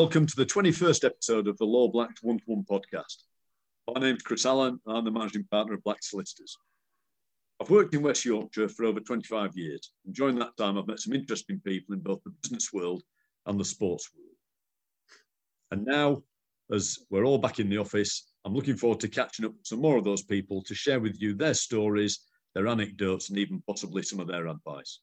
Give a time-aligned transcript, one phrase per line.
[0.00, 3.24] welcome to the 21st episode of the Law Black One to One podcast.
[3.86, 6.56] My name's Chris Allen, and I'm the managing partner of Black Solicitors.
[7.60, 11.00] I've worked in West Yorkshire for over 25 years, and during that time, I've met
[11.00, 13.02] some interesting people in both the business world
[13.44, 14.36] and the sports world.
[15.70, 16.22] And now,
[16.74, 19.82] as we're all back in the office, I'm looking forward to catching up with some
[19.82, 22.20] more of those people to share with you their stories,
[22.54, 25.00] their anecdotes, and even possibly some of their advice.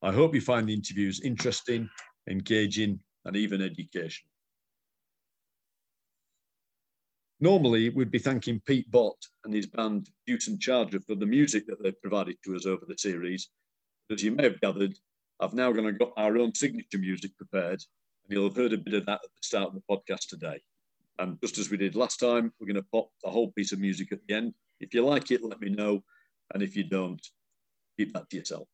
[0.00, 1.90] I hope you find the interviews interesting,
[2.26, 4.29] engaging, and even educational.
[7.42, 11.82] Normally, we'd be thanking Pete Bott and his band Newton Charger for the music that
[11.82, 13.48] they've provided to us over the series.
[14.08, 14.94] But As you may have gathered,
[15.40, 17.80] I've now got our own signature music prepared,
[18.24, 20.60] and you'll have heard a bit of that at the start of the podcast today.
[21.18, 23.78] And just as we did last time, we're going to pop the whole piece of
[23.78, 24.52] music at the end.
[24.80, 26.02] If you like it, let me know.
[26.52, 27.20] And if you don't,
[27.96, 28.68] keep that to yourself.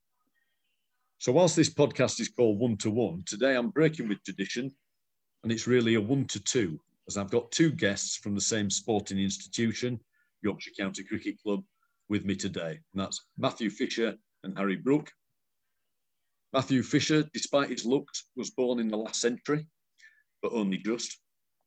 [1.19, 4.72] So, whilst this podcast is called One to One, today I'm breaking with tradition,
[5.44, 8.71] and it's really a one to two, as I've got two guests from the same
[8.71, 10.01] sporting institution,
[10.43, 11.62] Yorkshire County Cricket Club,
[12.09, 12.79] with me today.
[12.93, 15.11] And that's Matthew Fisher and Harry Brook.
[16.53, 19.67] Matthew Fisher, despite his looks, was born in the last century,
[20.43, 21.19] but only just.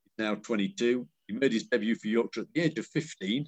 [0.03, 1.07] He's now 22.
[1.27, 3.47] He made his debut for Yorkshire at the age of 15,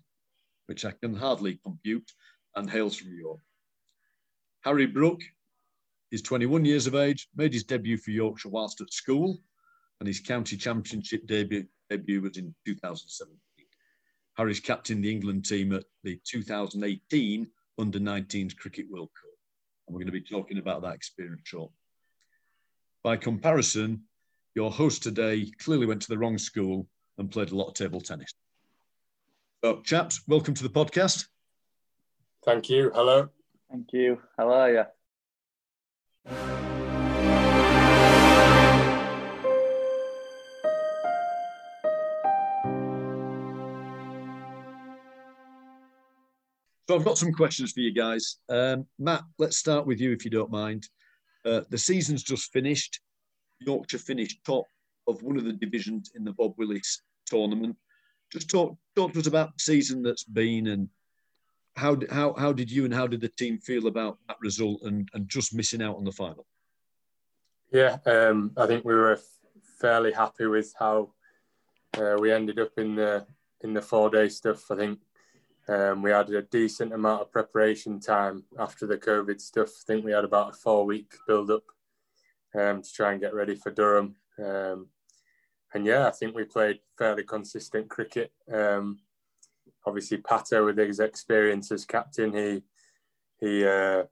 [0.68, 2.10] which I can hardly compute,
[2.56, 3.40] and hails from York.
[4.64, 5.22] Harry Brook
[6.12, 9.42] He's 21 years of age, made his debut for Yorkshire whilst at school,
[10.00, 13.38] and his county championship debut, debut was in 2017.
[14.38, 17.48] Harry's captained the England team at the 2018
[17.78, 19.30] Under 19s Cricket World Cup.
[19.88, 21.76] And we're going to be talking about that experience shortly.
[23.04, 24.04] By comparison,
[24.56, 26.88] your host today clearly went to the wrong school
[27.18, 28.34] and played a lot of table tennis.
[29.64, 31.28] So, chaps, welcome to the podcast.
[32.46, 32.92] Thank you.
[32.96, 33.30] Hello.
[33.70, 34.22] Thank you.
[34.38, 34.86] How are
[36.30, 36.71] you?
[46.92, 48.36] So I've got some questions for you guys.
[48.50, 50.90] Um, Matt, let's start with you if you don't mind.
[51.46, 53.00] Uh, the season's just finished.
[53.62, 54.66] Yorkshire finished top
[55.08, 57.78] of one of the divisions in the Bob Willis tournament.
[58.30, 60.90] Just talk talk to us about the season that's been and
[61.78, 65.08] how how how did you and how did the team feel about that result and
[65.14, 66.46] and just missing out on the final?
[67.72, 69.18] Yeah, um, I think we were
[69.80, 71.14] fairly happy with how
[71.98, 73.26] uh, we ended up in the
[73.62, 74.70] in the four day stuff.
[74.70, 75.00] I think
[75.68, 79.70] um, we had a decent amount of preparation time after the COVID stuff.
[79.70, 81.64] I think we had about a four week build up
[82.56, 84.16] um, to try and get ready for Durham.
[84.44, 84.88] Um,
[85.74, 88.32] and yeah, I think we played fairly consistent cricket.
[88.52, 89.00] Um,
[89.86, 92.64] obviously, Pato with his experience as captain, he
[93.40, 94.04] he uh,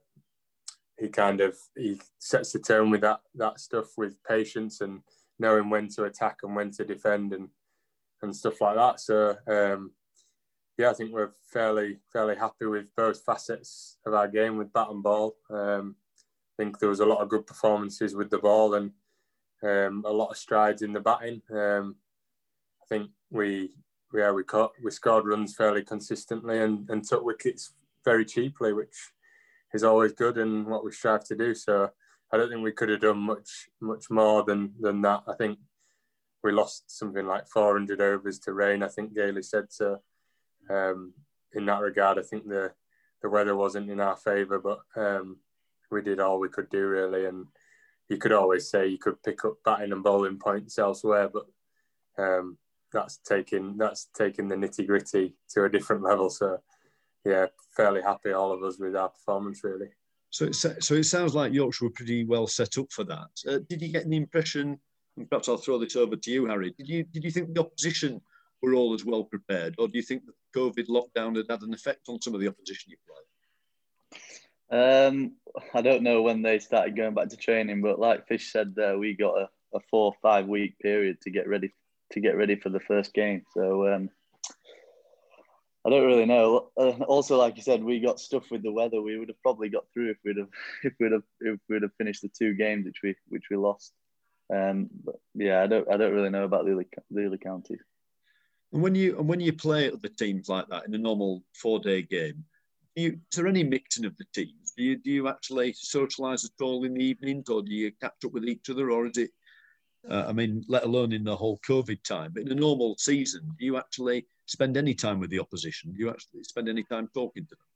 [0.98, 5.00] he kind of he sets the tone with that that stuff with patience and
[5.38, 7.48] knowing when to attack and when to defend and
[8.22, 9.00] and stuff like that.
[9.00, 9.92] So um,
[10.80, 14.88] yeah, I think we're fairly fairly happy with both facets of our game with bat
[14.88, 15.36] and ball.
[15.50, 18.90] Um, I think there was a lot of good performances with the ball and
[19.62, 21.42] um, a lot of strides in the batting.
[21.52, 21.96] Um,
[22.82, 23.72] I think we
[24.14, 28.96] yeah we caught we scored runs fairly consistently and, and took wickets very cheaply, which
[29.74, 31.54] is always good and what we strive to do.
[31.54, 31.90] So
[32.32, 35.24] I don't think we could have done much much more than than that.
[35.28, 35.58] I think
[36.42, 38.82] we lost something like 400 overs to rain.
[38.82, 40.00] I think Gailey said so
[40.68, 41.12] um,
[41.54, 42.72] in that regard, I think the
[43.22, 45.36] the weather wasn't in our favour, but um,
[45.90, 47.26] we did all we could do really.
[47.26, 47.46] And
[48.08, 51.46] you could always say you could pick up batting and bowling points elsewhere, but
[52.18, 52.56] um,
[52.92, 56.30] that's taking that's taking the nitty gritty to a different level.
[56.30, 56.58] So
[57.24, 57.46] yeah,
[57.76, 59.88] fairly happy all of us with our performance really.
[60.30, 63.28] So it, so it sounds like Yorkshire were pretty well set up for that.
[63.48, 64.78] Uh, did you get an impression?
[65.28, 66.72] perhaps I'll throw this over to you, Harry.
[66.78, 68.20] Did you did you think the opposition
[68.62, 71.74] were all as well prepared, or do you think that COVID lockdown had had an
[71.74, 74.20] effect on some of the opposition you played?
[74.72, 75.32] Um,
[75.74, 78.98] I don't know when they started going back to training, but like Fish said, there
[78.98, 81.72] we got a, a four five week period to get ready
[82.12, 83.42] to get ready for the first game.
[83.52, 84.10] So um,
[85.86, 86.70] I don't really know.
[86.76, 89.00] Uh, also, like you said, we got stuff with the weather.
[89.00, 90.48] We would have probably got through if we'd have
[90.84, 93.92] if we'd have if we'd have finished the two games which we which we lost.
[94.54, 97.80] Um, but yeah, I don't I don't really know about the other the other counties.
[98.72, 101.80] And when you and when you play other teams like that in a normal four
[101.80, 102.44] day game,
[102.94, 104.72] you, is there any mixing of the teams?
[104.76, 108.24] Do you do you actually socialise at all in the evenings, or do you catch
[108.24, 109.30] up with each other, or is it?
[110.08, 113.42] Uh, I mean, let alone in the whole COVID time, but in a normal season,
[113.58, 115.92] do you actually spend any time with the opposition?
[115.92, 117.66] Do you actually spend any time talking to them?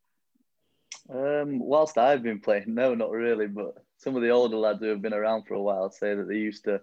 [1.11, 3.47] Um, whilst I've been playing, no, not really.
[3.47, 6.29] But some of the older lads who have been around for a while say that
[6.29, 6.81] they used to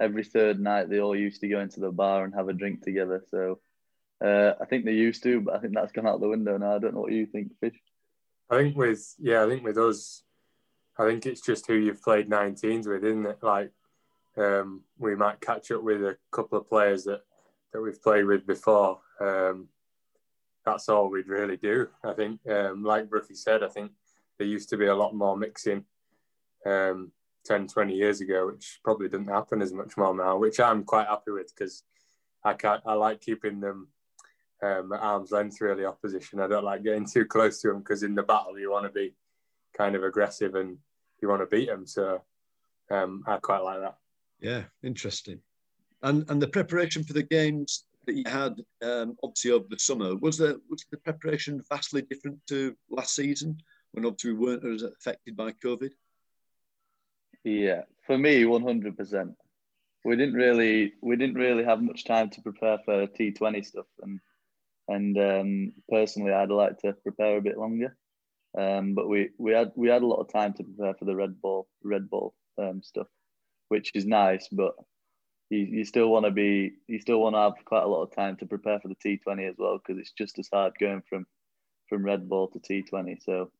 [0.00, 2.82] every third night they all used to go into the bar and have a drink
[2.82, 3.22] together.
[3.28, 3.60] So
[4.24, 6.76] uh, I think they used to, but I think that's gone out the window now.
[6.76, 7.78] I don't know what you think, Fish.
[8.50, 10.22] I think with yeah, I think with us,
[10.98, 13.38] I think it's just who you've played 19s with, isn't it?
[13.42, 13.72] Like
[14.36, 17.22] um, we might catch up with a couple of players that
[17.72, 19.00] that we've played with before.
[19.20, 19.68] Um,
[20.64, 21.88] that's all we'd really do.
[22.04, 23.90] I think, um, like Brookie said, I think
[24.38, 25.84] there used to be a lot more mixing
[26.64, 27.10] um,
[27.44, 31.08] 10, 20 years ago, which probably doesn't happen as much more now, which I'm quite
[31.08, 31.82] happy with because
[32.44, 32.54] I,
[32.86, 33.88] I like keeping them
[34.62, 36.40] um, at arm's length, really, opposition.
[36.40, 38.92] I don't like getting too close to them because in the battle you want to
[38.92, 39.14] be
[39.76, 40.78] kind of aggressive and
[41.20, 41.86] you want to beat them.
[41.86, 42.22] So
[42.90, 43.96] um, I quite like that.
[44.40, 45.40] Yeah, interesting.
[46.02, 50.16] And and the preparation for the games that you had um, obviously over the summer
[50.16, 53.56] was the was the preparation vastly different to last season
[53.92, 55.90] when obviously we weren't as affected by COVID.
[57.44, 59.34] Yeah, for me, one hundred percent.
[60.04, 63.86] We didn't really we didn't really have much time to prepare for T Twenty stuff,
[64.00, 64.20] and
[64.88, 67.96] and um, personally, I'd like to prepare a bit longer.
[68.58, 71.16] Um, but we we had we had a lot of time to prepare for the
[71.16, 73.08] red ball red ball um, stuff,
[73.68, 74.48] which is nice.
[74.52, 74.74] But
[75.50, 78.14] you, you still want to be you still want to have quite a lot of
[78.14, 81.26] time to prepare for the T20 as well because it's just as hard going from
[81.88, 83.16] from red ball to T20.
[83.22, 83.50] So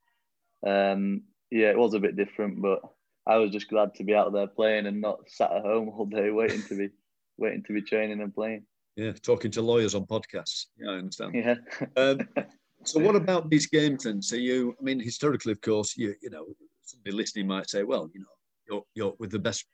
[0.66, 2.80] um, yeah, it was a bit different, but
[3.26, 6.06] I was just glad to be out there playing and not sat at home all
[6.06, 6.90] day waiting to be
[7.38, 8.64] waiting to be training and playing.
[8.96, 10.66] Yeah, talking to lawyers on podcasts.
[10.78, 11.34] Yeah, I understand.
[11.34, 11.54] Yeah.
[11.96, 12.28] um,
[12.84, 14.20] so what about these games then?
[14.20, 16.46] So you, I mean, historically, of course, you you know,
[16.82, 18.26] somebody listening might say, well, you know,
[18.68, 19.66] you're you're with the best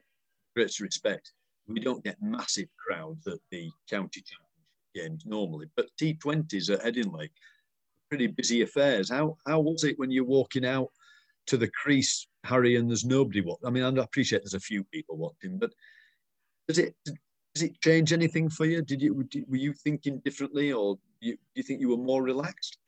[0.54, 1.32] greatest respect,
[1.68, 4.48] we don't get massive crowds at the county championship
[4.94, 7.28] games normally, but T20s at Headingley,
[8.08, 9.10] pretty busy affairs.
[9.10, 10.88] How how was it when you're walking out
[11.48, 13.66] to the crease, Harry, and there's nobody watching?
[13.66, 15.72] I mean, I appreciate there's a few people watching, but
[16.66, 18.82] does it does it change anything for you?
[18.82, 22.78] Did you were you thinking differently, or do you, you think you were more relaxed?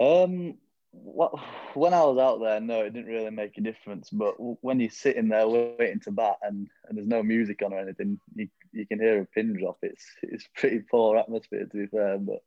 [0.00, 0.58] Um,
[0.92, 1.40] well,
[1.74, 4.08] when I was out there, no, it didn't really make a difference.
[4.10, 7.78] But when you're sitting there waiting to bat and, and there's no music on or
[7.78, 9.78] anything, you, you can hear a pin drop.
[9.82, 12.18] It's it's pretty poor atmosphere to be fair.
[12.18, 12.42] But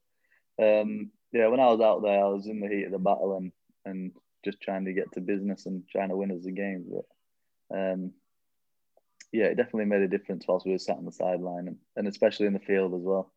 [0.62, 3.38] um, yeah, when I was out there, I was in the heat of the battle
[3.38, 3.52] and
[3.86, 4.12] and
[4.44, 6.86] just trying to get to business and trying to win as a game.
[6.90, 8.12] But um,
[9.32, 12.08] yeah, it definitely made a difference whilst we were sat on the sideline and, and
[12.08, 13.32] especially in the field as well.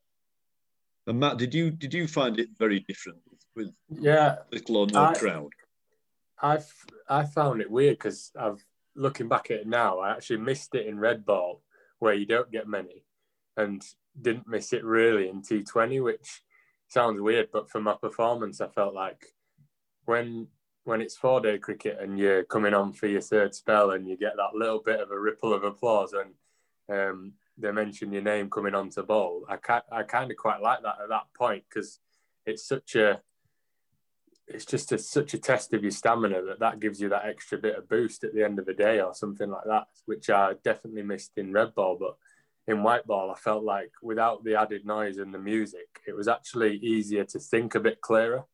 [1.07, 3.19] And Matt, did you did you find it very different
[3.55, 5.51] with yeah little or no I, crowd?
[6.41, 6.73] I've
[7.09, 8.65] I found it weird because I've
[8.97, 11.63] looking back at it now, I actually missed it in red ball
[11.99, 13.05] where you don't get many,
[13.57, 13.83] and
[14.21, 16.43] didn't miss it really in T20, which
[16.89, 19.25] sounds weird, but for my performance, I felt like
[20.07, 20.49] when
[20.85, 24.17] when it's four day cricket and you're coming on for your third spell and you
[24.17, 28.51] get that little bit of a ripple of applause and um, they mention your name
[28.51, 29.47] coming onto bowl.
[29.49, 29.59] I
[29.91, 32.01] I kind of quite like that at that point because
[32.45, 33.21] it's such a
[34.47, 37.57] it's just a, such a test of your stamina that that gives you that extra
[37.57, 40.55] bit of boost at the end of the day or something like that, which I
[40.63, 41.97] definitely missed in red ball.
[41.99, 42.17] But
[42.67, 46.29] in white ball, I felt like without the added noise and the music, it was
[46.29, 48.45] actually easier to think a bit clearer.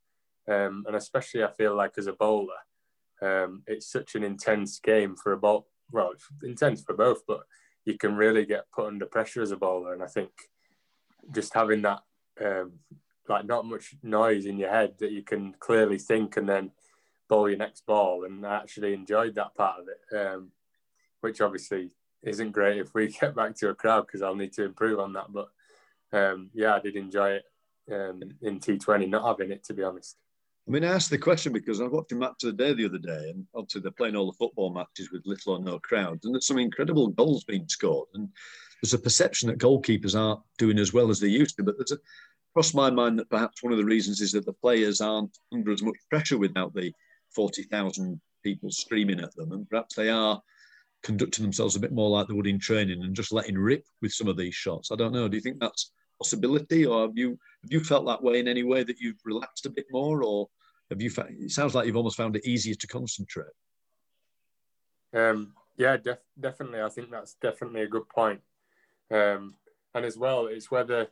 [0.50, 2.54] Um, and especially, I feel like as a bowler,
[3.23, 5.69] um, it's such an intense game for a ball.
[5.92, 7.42] Well, intense for both, but
[7.85, 9.92] you can really get put under pressure as a bowler.
[9.92, 10.30] And I think
[11.33, 12.00] just having that,
[12.45, 12.73] um,
[13.28, 16.73] like not much noise in your head that you can clearly think and then
[17.28, 18.25] bowl your next ball.
[18.25, 20.50] And I actually enjoyed that part of it, um,
[21.21, 21.90] which obviously
[22.23, 25.12] isn't great if we get back to a crowd because I'll need to improve on
[25.12, 25.26] that.
[25.30, 25.49] But
[26.12, 27.45] um, yeah, I did enjoy it
[27.92, 30.16] um, in T20, not having it to be honest.
[30.69, 32.85] I mean, I asked the question because I watched a match of the day the
[32.85, 36.25] other day, and obviously they're playing all the football matches with little or no crowds,
[36.25, 38.09] and there's some incredible goals being scored.
[38.14, 38.29] And
[38.83, 41.93] there's a perception that goalkeepers aren't doing as well as they used to, but there's
[41.93, 41.99] a
[42.52, 45.71] crossed my mind that perhaps one of the reasons is that the players aren't under
[45.71, 46.93] as much pressure without the
[47.35, 50.40] 40,000 people screaming at them, and perhaps they are
[51.02, 54.12] conducting themselves a bit more like they would in training and just letting rip with
[54.12, 54.90] some of these shots.
[54.90, 55.29] I don't know.
[55.29, 58.62] Do you think that's possibility, or have you have you felt that way in any
[58.62, 60.49] way that you've relaxed a bit more, or
[60.91, 63.47] have you found, it sounds like you've almost found it easier to concentrate.
[65.15, 66.83] Um, yeah, def- definitely.
[66.83, 68.41] I think that's definitely a good point.
[69.11, 69.55] Um,
[69.95, 71.09] and as well, it's whether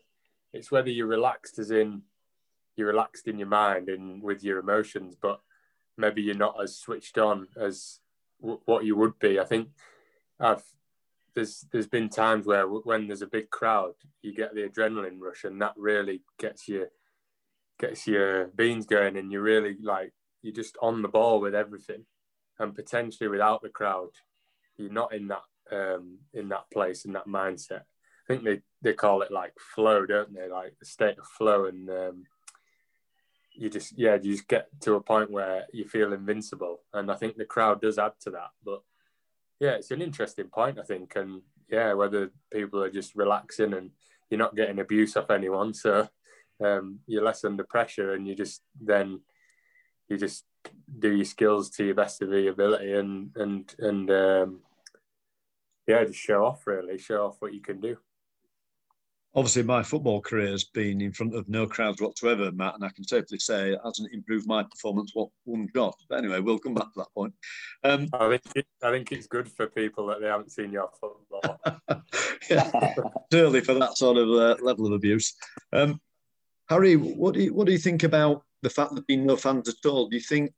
[0.53, 2.03] it's whether you're relaxed, as in
[2.77, 5.41] you're relaxed in your mind and with your emotions, but
[5.97, 8.01] maybe you're not as switched on as
[8.39, 9.41] what you would be.
[9.41, 9.69] I think
[10.39, 10.63] I've
[11.39, 15.45] there's there's been times where when there's a big crowd, you get the adrenaline rush,
[15.45, 16.87] and that really gets you
[17.79, 22.05] gets your beans going and you're really like you're just on the ball with everything
[22.59, 24.09] and potentially without the crowd
[24.79, 27.83] you're not in that um, in that place in that mindset.
[27.83, 30.49] I think they, they call it like flow, don't they?
[30.49, 32.25] Like the state of flow, and um,
[33.55, 37.17] you just yeah, you just get to a point where you feel invincible, and I
[37.17, 38.51] think the crowd does add to that.
[38.65, 38.83] But
[39.61, 43.91] yeah, it's an interesting point, I think, and yeah, whether people are just relaxing and
[44.31, 46.09] you're not getting abuse off anyone, so
[46.65, 49.21] um, you're less under pressure, and you just then
[50.09, 50.45] you just
[50.99, 54.61] do your skills to your best of your ability, and and and um,
[55.87, 57.97] yeah, just show off really, show off what you can do.
[59.39, 62.89] Obviously, my football career has been in front of no crowds whatsoever, Matt, and I
[62.89, 65.95] can safely say it hasn't improved my performance what one jot.
[66.09, 67.33] But anyway, we'll come back to that point.
[67.85, 70.91] Um, I think it, I think it's good for people that they haven't seen your
[71.01, 71.61] football.
[72.51, 72.95] yeah,
[73.33, 75.37] early for that sort of uh, level of abuse.
[75.73, 76.01] Um,
[76.69, 79.69] Harry, what do you, what do you think about the fact that being no fans
[79.69, 80.09] at all?
[80.09, 80.51] Do you think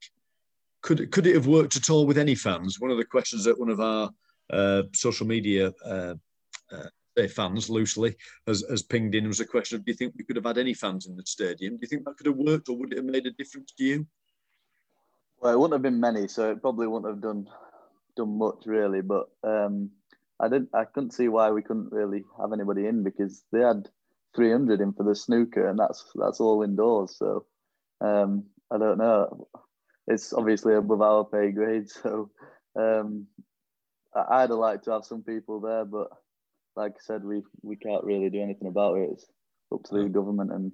[0.80, 2.80] could could it have worked at all with any fans?
[2.80, 4.10] One of the questions that one of our
[4.50, 6.14] uh, social media uh,
[7.28, 10.36] fans loosely has, has pinged in was a question of do you think we could
[10.36, 11.74] have had any fans in the stadium?
[11.74, 13.84] Do you think that could have worked or would it have made a difference to
[13.84, 14.06] you?
[15.40, 17.46] Well, it wouldn't have been many, so it probably wouldn't have done
[18.16, 19.00] done much really.
[19.00, 19.90] But um,
[20.38, 23.88] I didn't, I couldn't see why we couldn't really have anybody in because they had
[24.34, 27.16] 300 in for the snooker, and that's that's all indoors.
[27.16, 27.46] So
[28.00, 29.48] um, I don't know.
[30.06, 32.30] It's obviously above our pay grade, so
[32.78, 33.26] um,
[34.14, 36.08] I'd have liked to have some people there, but
[36.76, 39.10] like I said, we we can't really do anything about it.
[39.12, 39.26] It's
[39.72, 40.72] up to the government and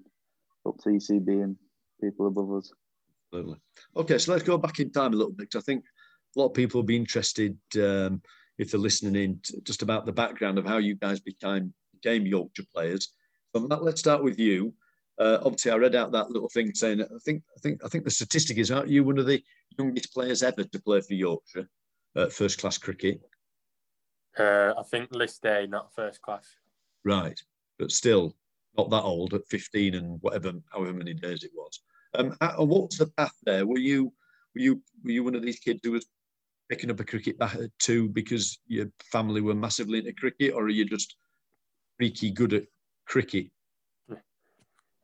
[0.66, 1.56] up to ECB and
[2.00, 2.72] people above us.
[3.32, 3.58] Absolutely.
[3.96, 5.54] Okay, so let's go back in time a little bit.
[5.56, 5.84] I think
[6.36, 8.22] a lot of people will be interested um,
[8.58, 12.64] if they're listening in just about the background of how you guys became became Yorkshire
[12.74, 13.12] players.
[13.54, 14.74] So Matt, let's start with you.
[15.18, 18.04] Uh, obviously, I read out that little thing saying I think I think I think
[18.04, 19.42] the statistic is aren't you one of the
[19.78, 21.68] youngest players ever to play for Yorkshire
[22.16, 23.20] at first class cricket?
[24.38, 26.46] Uh, I think list A, not first class.
[27.04, 27.40] Right,
[27.78, 28.34] but still
[28.76, 31.80] not that old at 15 and whatever, however many days it was.
[32.14, 33.66] Um, what was the path there?
[33.66, 34.12] Were you
[34.54, 36.06] were you were you one of these kids who was
[36.68, 40.64] picking up a cricket bat at two because your family were massively into cricket, or
[40.64, 41.16] are you just
[41.96, 42.64] freaky good at
[43.06, 43.46] cricket?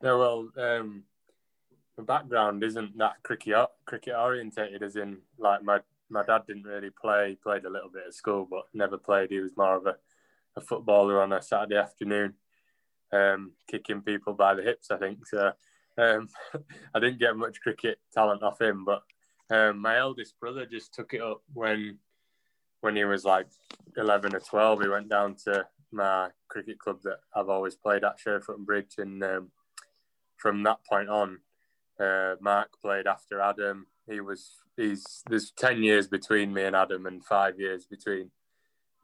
[0.02, 1.04] No, well, um,
[1.96, 5.80] my background isn't that cricket cricket orientated, as in like my
[6.12, 7.30] my dad didn't really play.
[7.30, 9.30] He played a little bit at school, but never played.
[9.30, 9.96] He was more of a,
[10.56, 12.34] a footballer on a Saturday afternoon,
[13.12, 15.26] um, kicking people by the hips, I think.
[15.26, 15.52] So
[15.98, 16.28] um,
[16.94, 19.02] I didn't get much cricket talent off him, but
[19.50, 21.98] um, my eldest brother just took it up when
[22.80, 23.46] when he was like
[23.96, 24.82] 11 or 12.
[24.82, 28.94] He went down to my cricket club that I've always played at, Sheriff Hutton Bridge,
[28.98, 29.50] and um,
[30.36, 31.38] from that point on,
[32.00, 33.86] uh, Mark played after Adam.
[34.08, 38.30] He was he's there's ten years between me and Adam, and five years between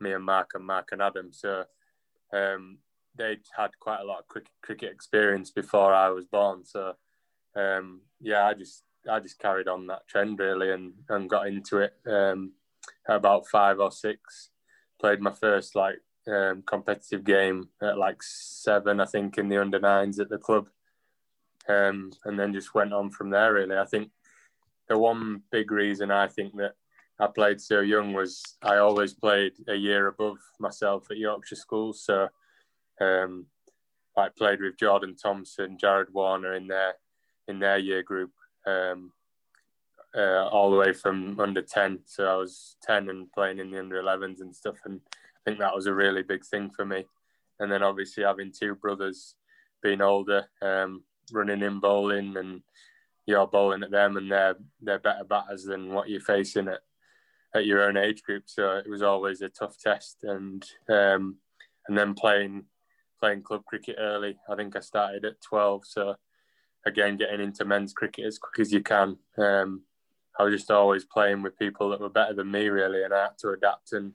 [0.00, 1.32] me and Mark and Mark and Adam.
[1.32, 1.64] So
[2.32, 2.78] um,
[3.16, 6.64] they'd had quite a lot of cricket, cricket experience before I was born.
[6.64, 6.94] So
[7.56, 11.78] um, yeah, I just I just carried on that trend really, and and got into
[11.78, 12.52] it um,
[13.08, 14.50] about five or six.
[15.00, 19.78] Played my first like um, competitive game at like seven, I think, in the under
[19.78, 20.68] nines at the club,
[21.68, 23.54] um, and then just went on from there.
[23.54, 24.10] Really, I think
[24.88, 26.74] the one big reason I think that
[27.20, 32.04] I played so young was I always played a year above myself at Yorkshire schools.
[32.04, 32.28] So
[33.00, 33.46] um,
[34.16, 36.94] I played with Jordan Thompson, Jared Warner in their
[37.48, 38.30] in their year group,
[38.66, 39.12] um,
[40.14, 42.00] uh, all the way from under ten.
[42.04, 45.58] So I was ten and playing in the under 11s and stuff, and I think
[45.58, 47.04] that was a really big thing for me.
[47.58, 49.34] And then obviously having two brothers,
[49.82, 51.02] being older, um,
[51.32, 52.62] running in bowling and
[53.28, 56.80] you're bowling at them and they're they're better batters than what you're facing at
[57.54, 58.44] at your own age group.
[58.46, 61.36] So it was always a tough test and um,
[61.86, 62.64] and then playing
[63.20, 64.38] playing club cricket early.
[64.48, 65.84] I think I started at 12.
[65.86, 66.14] So
[66.86, 69.18] again, getting into men's cricket as quick as you can.
[69.36, 69.82] Um,
[70.38, 73.24] I was just always playing with people that were better than me, really, and I
[73.24, 74.12] had to adapt and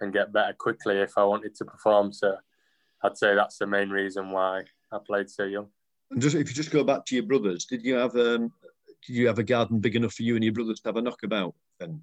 [0.00, 2.12] and get better quickly if I wanted to perform.
[2.12, 2.36] So
[3.02, 5.68] I'd say that's the main reason why I played so young.
[6.10, 8.52] And just if you just go back to your brothers, did you have um,
[9.06, 11.02] did you have a garden big enough for you and your brothers to have a
[11.02, 11.54] knockabout?
[11.80, 12.00] And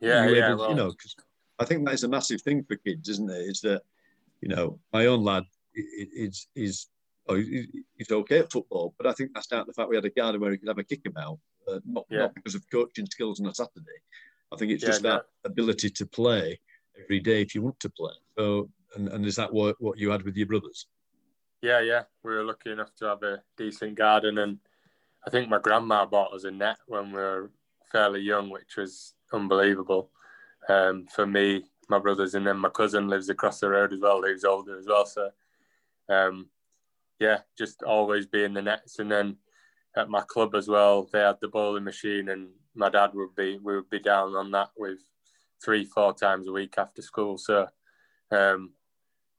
[0.00, 1.16] yeah, yeah, well, you know, because
[1.58, 3.40] I think that is a massive thing for kids, isn't it?
[3.40, 3.82] Is that
[4.40, 6.86] you know my own lad is is
[7.28, 10.04] oh, he's okay at football, but I think that's down to the fact we had
[10.04, 11.38] a garden where he could have a kick about,
[11.70, 12.18] uh, not yeah.
[12.20, 13.98] not because of coaching skills on a Saturday.
[14.52, 15.10] I think it's yeah, just no.
[15.10, 16.58] that ability to play
[17.02, 18.12] every day if you want to play.
[18.38, 20.86] So, and, and is that what, what you had with your brothers?
[21.62, 22.04] Yeah, yeah.
[22.22, 24.58] We were lucky enough to have a decent garden, and
[25.26, 27.50] I think my grandma bought us a net when we were
[27.90, 30.10] fairly young, which was unbelievable.
[30.68, 34.22] Um, for me, my brothers, and then my cousin lives across the road as well,
[34.22, 35.06] who's older as well.
[35.06, 35.30] So,
[36.08, 36.48] um,
[37.18, 39.00] yeah, just always be in the nets.
[39.00, 39.38] And then
[39.96, 43.58] at my club as well, they had the bowling machine, and my dad would be
[43.58, 45.00] we would be down on that with
[45.64, 47.36] three, four times a week after school.
[47.36, 47.66] So,
[48.30, 48.74] um,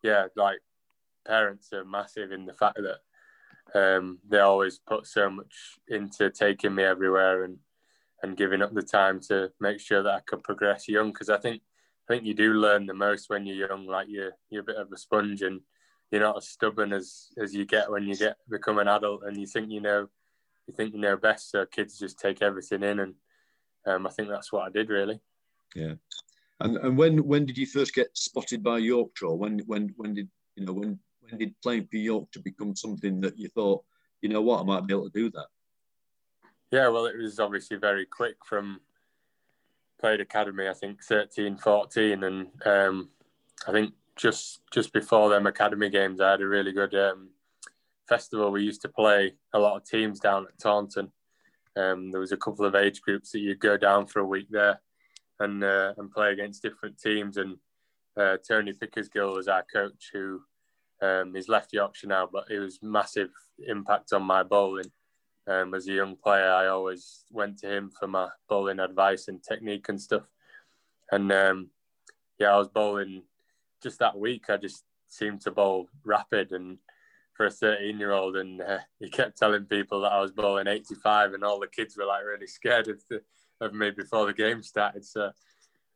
[0.03, 0.59] yeah, like
[1.29, 2.99] parents are massive in the fact that
[3.75, 5.53] um, they always put so much
[5.87, 7.57] into taking me everywhere and
[8.21, 11.11] and giving up the time to make sure that I could progress young.
[11.11, 11.61] Because I think
[12.09, 13.85] I think you do learn the most when you're young.
[13.85, 15.61] Like you're you're a bit of a sponge and
[16.11, 19.37] you're not as stubborn as as you get when you get become an adult and
[19.37, 20.07] you think you know
[20.67, 21.51] you think you know best.
[21.51, 23.13] So kids just take everything in, and
[23.85, 25.19] um, I think that's what I did really.
[25.75, 25.93] Yeah.
[26.59, 29.33] And and when when did you first get spotted by Yorkshire?
[29.33, 33.37] When when when did you know when when did playing for Yorkshire become something that
[33.37, 33.83] you thought,
[34.21, 35.47] you know what, I might be able to do that?
[36.71, 38.79] Yeah, well, it was obviously very quick from
[39.99, 42.23] played academy, I think 13, 14.
[42.23, 43.09] And um,
[43.67, 47.29] I think just just before them academy games, I had a really good um,
[48.07, 48.51] festival.
[48.51, 51.11] We used to play a lot of teams down at Taunton.
[51.75, 54.47] Um, there was a couple of age groups that you'd go down for a week
[54.49, 54.81] there
[55.39, 57.37] and uh, and play against different teams.
[57.37, 57.57] And
[58.17, 60.41] uh, Tony Pickersgill was our coach, who
[61.01, 63.31] um, he's left Yorkshire now, but it was massive
[63.67, 64.91] impact on my bowling.
[65.47, 69.43] Um, as a young player, I always went to him for my bowling advice and
[69.43, 70.23] technique and stuff.
[71.11, 71.69] And um,
[72.37, 73.23] yeah, I was bowling
[73.81, 74.49] just that week.
[74.49, 76.77] I just seemed to bowl rapid and
[77.33, 78.35] for a 13 year old.
[78.35, 81.97] And uh, he kept telling people that I was bowling 85, and all the kids
[81.97, 83.21] were like really scared of, the,
[83.61, 85.05] of me before the game started.
[85.05, 85.31] So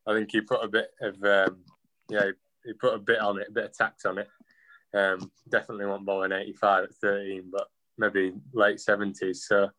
[0.08, 1.58] I think he put a bit of, um,
[2.10, 2.32] yeah,
[2.65, 4.30] he put a bit on it, a bit of tax on it.
[4.93, 9.38] Um, definitely want bowling 85 at 13, but maybe late 70s.
[9.38, 9.69] So,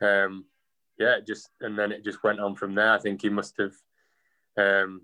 [0.00, 0.44] um,
[0.98, 2.92] yeah, just and then it just went on from there.
[2.92, 3.74] I think he must have
[4.56, 5.02] um,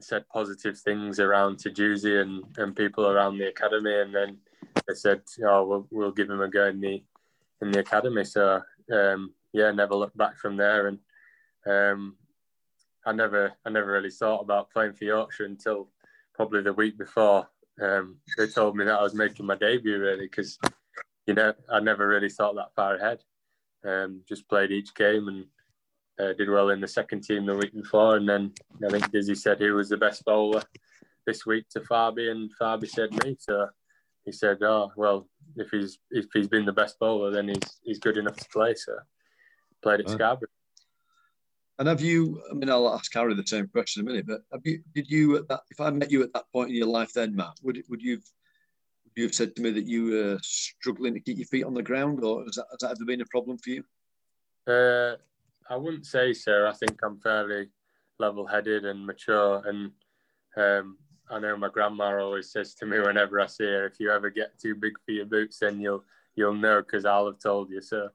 [0.00, 4.38] said positive things around to Juicy and, and people around the academy, and then
[4.86, 7.02] they said, "Oh, we'll, we'll give him a go in the
[7.60, 10.98] in the academy." So, um, yeah, never looked back from there, and
[11.66, 12.16] um,
[13.04, 15.88] I never I never really thought about playing for Yorkshire until
[16.34, 17.48] probably the week before.
[17.80, 20.58] Um, they told me that I was making my debut really because
[21.30, 23.20] you know, I never really thought that far ahead.
[23.84, 25.46] Um, just played each game and
[26.18, 28.16] uh, did well in the second team the week before.
[28.16, 28.52] And then
[28.84, 30.62] I think Dizzy said he was the best bowler
[31.26, 33.36] this week to Fabi, and Fabi said me.
[33.38, 33.68] So
[34.24, 38.00] he said, "Oh well, if he's if he's been the best bowler, then he's he's
[38.00, 38.96] good enough to play." So
[39.82, 40.10] played at.
[40.10, 40.48] Scarborough.
[41.80, 42.42] And have you?
[42.50, 44.26] I mean, I'll ask Harry the same question in a minute.
[44.26, 44.82] But have you?
[44.94, 45.62] Did you at that?
[45.70, 48.20] If I met you at that point in your life, then Matt, would would you
[49.16, 52.22] you've said to me that you were struggling to keep your feet on the ground,
[52.22, 53.84] or has that, has that ever been a problem for you?
[54.66, 55.16] Uh,
[55.70, 56.66] I wouldn't say so.
[56.66, 57.70] I think I'm fairly
[58.18, 59.90] level-headed and mature, and
[60.58, 60.98] um,
[61.30, 64.28] I know my grandma always says to me whenever I see her, "If you ever
[64.28, 67.80] get too big for your boots, then you'll you'll know because I'll have told you."
[67.80, 68.10] So,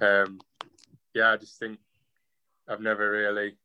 [0.00, 0.40] um,
[1.14, 1.80] yeah, I just think
[2.68, 3.56] I've never really,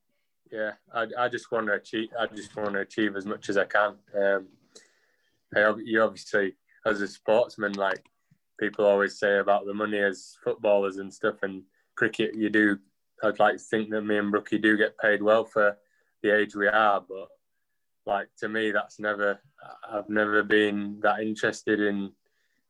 [0.51, 2.09] yeah, I, I just want to achieve.
[2.19, 3.95] I just want to achieve as much as I can.
[4.15, 4.47] Um,
[5.83, 6.55] you obviously,
[6.85, 8.03] as a sportsman, like
[8.59, 11.63] people always say about the money as footballers and stuff, and
[11.95, 12.77] cricket, you do.
[13.23, 15.77] I'd like to think that me and Brookie do get paid well for
[16.21, 17.27] the age we are, but
[18.05, 19.39] like to me, that's never.
[19.89, 22.11] I've never been that interested in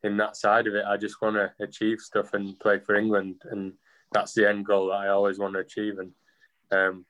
[0.03, 0.85] in that side of it.
[0.85, 3.73] I just want to achieve stuff and play for England, and
[4.11, 5.95] that's the end goal that I always want to achieve.
[5.99, 6.11] And
[6.71, 7.05] um,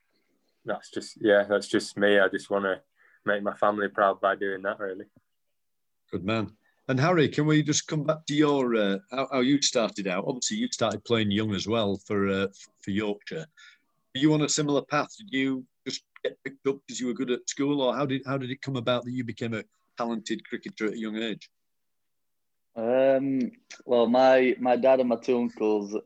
[0.65, 2.19] that's just yeah, that's just me.
[2.19, 2.81] I just want to
[3.25, 5.05] make my family proud by doing that, really.
[6.11, 6.51] Good man.
[6.89, 10.23] And Harry, can we just come back to your uh, how, how, you started out?
[10.25, 12.47] Obviously, you started playing young as well for uh,
[12.81, 13.45] for Yorkshire.
[14.15, 15.09] Are you on a similar path?
[15.17, 18.21] Did you just get picked up because you were good at school, or how did
[18.25, 19.63] how did it come about that you became a
[19.97, 21.49] talented cricketer at a young age?
[22.77, 23.51] Um,
[23.85, 25.97] well, my my dad and my two uncles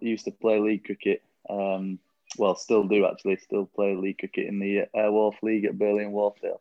[0.00, 1.22] used to play league cricket.
[1.48, 1.98] Um,
[2.38, 6.14] well, still do actually, still play league cricket in the Aire-Wharfe League at Burley and
[6.14, 6.60] Wharfedale.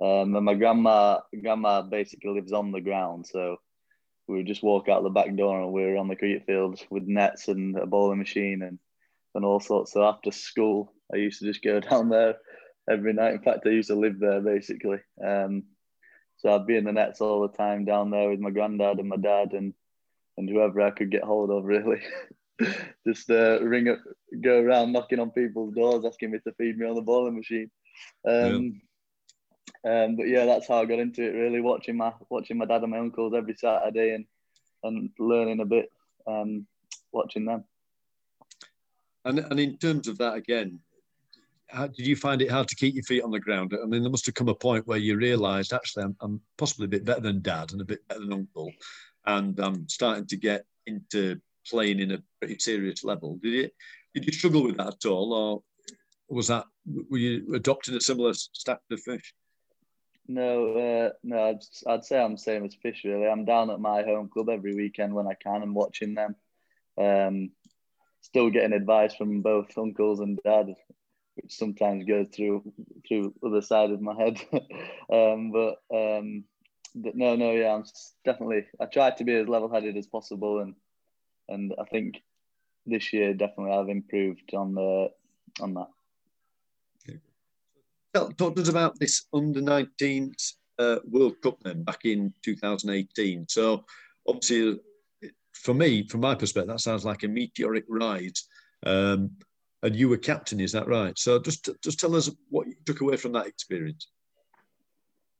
[0.00, 3.58] Um, and my grandma, grandma basically lives on the ground, so
[4.26, 6.80] we would just walk out the back door and we were on the cricket field
[6.90, 8.78] with nets and a bowling machine and
[9.34, 9.92] and all sorts.
[9.92, 12.36] So after school, I used to just go down there
[12.90, 13.34] every night.
[13.34, 14.98] In fact, I used to live there basically.
[15.24, 15.64] Um,
[16.38, 19.08] so I'd be in the nets all the time down there with my granddad and
[19.08, 19.74] my dad and
[20.36, 22.00] and whoever I could get hold of, really.
[23.06, 23.98] just uh, ring up,
[24.40, 27.70] go around knocking on people's doors, asking me to feed me on the bowling machine.
[28.26, 28.80] Um,
[29.84, 31.36] um, but yeah, that's how I got into it.
[31.36, 34.26] Really, watching my watching my dad and my uncles every Saturday and
[34.82, 35.90] and learning a bit,
[36.26, 36.66] um,
[37.12, 37.64] watching them.
[39.24, 40.80] And and in terms of that again,
[41.68, 43.72] how, did you find it hard to keep your feet on the ground?
[43.74, 46.86] I mean, there must have come a point where you realised actually I'm, I'm, possibly
[46.86, 48.72] a bit better than dad and a bit better than uncle,
[49.26, 53.38] and I'm starting to get into playing in a pretty serious level.
[53.42, 53.74] Did it?
[54.14, 55.62] Did you struggle with that at all, or
[56.28, 56.64] was that
[57.10, 59.34] were you adopting a similar stack of fish?
[60.26, 63.02] No, uh, no, I'd, I'd say I'm the same as Fish.
[63.04, 66.36] Really, I'm down at my home club every weekend when I can and watching them.
[66.98, 67.50] Um,
[68.20, 70.74] still getting advice from both uncles and dad,
[71.42, 72.62] which sometimes goes through
[73.06, 74.40] through the other side of my head.
[75.12, 76.44] um, but um,
[76.94, 77.84] no, no, yeah, I'm
[78.24, 78.66] definitely.
[78.80, 80.74] I try to be as level-headed as possible, and
[81.48, 82.22] and I think
[82.86, 85.10] this year definitely I've improved on the
[85.60, 85.88] on that.
[88.36, 93.46] Talk to us about this under 19s uh, World Cup then back in 2018.
[93.48, 93.84] So
[94.26, 94.80] obviously,
[95.52, 98.48] for me, from my perspective, that sounds like a meteoric rise.
[98.84, 99.30] Um,
[99.82, 101.16] and you were captain, is that right?
[101.18, 104.08] So just just tell us what you took away from that experience.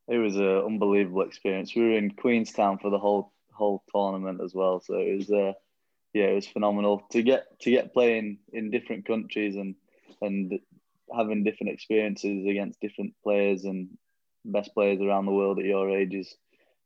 [0.09, 1.75] It was an unbelievable experience.
[1.75, 5.53] We were in Queenstown for the whole whole tournament as well, so it was uh,
[6.15, 9.75] yeah, it was phenomenal to get to get playing in different countries and
[10.23, 10.59] and
[11.15, 13.89] having different experiences against different players and
[14.45, 16.35] best players around the world at your age is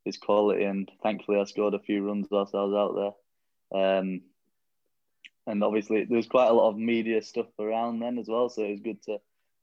[0.05, 0.65] is quality.
[0.65, 3.15] And thankfully, I scored a few runs whilst I was out
[3.73, 3.99] there.
[3.99, 4.23] Um,
[5.47, 8.63] and obviously, there was quite a lot of media stuff around then as well, so
[8.63, 9.19] it was good to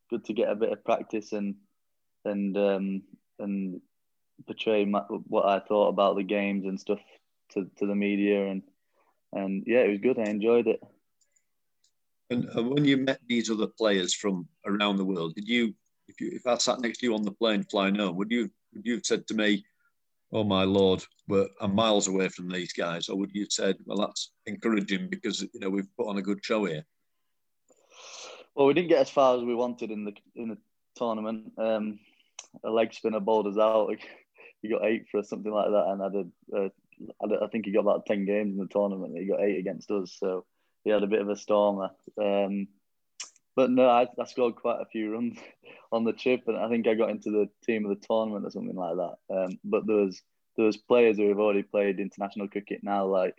[0.10, 1.56] good to get a bit of practice and
[2.26, 3.02] and um,
[3.40, 3.82] and
[4.46, 7.00] portray my, what I thought about the games and stuff
[7.52, 8.64] to, to the media and
[9.34, 10.20] and yeah, it was good.
[10.20, 10.82] I enjoyed it.
[12.30, 15.74] And, and when you met these other players from around the world, did you,
[16.08, 18.50] if you, if I sat next to you on the plane flying home, would you,
[18.74, 19.66] would you have said to me,
[20.32, 23.98] "Oh my lord, we're I'm miles away from these guys," or would you said, "Well,
[23.98, 26.86] that's encouraging because you know we've put on a good show here"?
[28.56, 30.58] Well, we didn't get as far as we wanted in the in the
[30.96, 31.54] tournament.
[31.58, 32.00] Um,
[32.64, 33.90] a leg spinner bowled us out.
[34.62, 36.32] he got eight for something like that, and I did.
[36.56, 36.70] Uh,
[37.44, 39.18] I think he got about ten games in the tournament.
[39.18, 40.46] He got eight against us, so
[40.84, 41.92] he had a bit of a stormer.
[42.22, 42.68] Um,
[43.60, 45.38] but no, I, I, scored quite a few runs
[45.92, 48.52] on the trip, and I think I got into the team of the tournament or
[48.52, 49.36] something like that.
[49.36, 50.22] Um, but there was
[50.56, 53.36] there was players who have already played international cricket now, like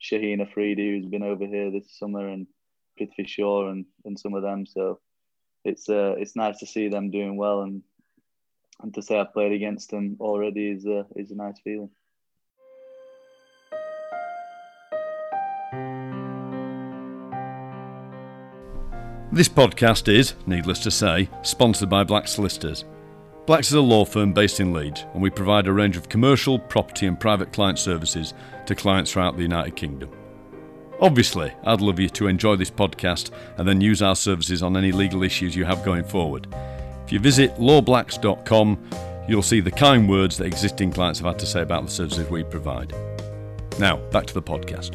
[0.00, 2.46] Shaheen Afridi, who's been over here this summer, and
[2.96, 4.64] Prithvi Shaw, and, and some of them.
[4.64, 5.00] So
[5.64, 7.82] it's uh, it's nice to see them doing well, and
[8.80, 11.90] and to say I played against them already is uh, is a nice feeling.
[19.34, 22.84] This podcast is, needless to say, sponsored by Black Solicitors.
[23.46, 26.56] Blacks is a law firm based in Leeds, and we provide a range of commercial,
[26.56, 28.32] property, and private client services
[28.66, 30.08] to clients throughout the United Kingdom.
[31.00, 34.92] Obviously, I'd love you to enjoy this podcast and then use our services on any
[34.92, 36.46] legal issues you have going forward.
[37.04, 38.88] If you visit lawblacks.com,
[39.26, 42.30] you'll see the kind words that existing clients have had to say about the services
[42.30, 42.94] we provide.
[43.80, 44.94] Now, back to the podcast.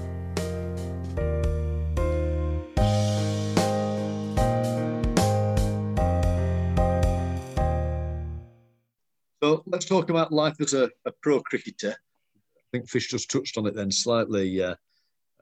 [9.69, 11.91] Let's talk about life as a, a pro cricketer.
[11.93, 14.75] I think Fish just touched on it then slightly, uh,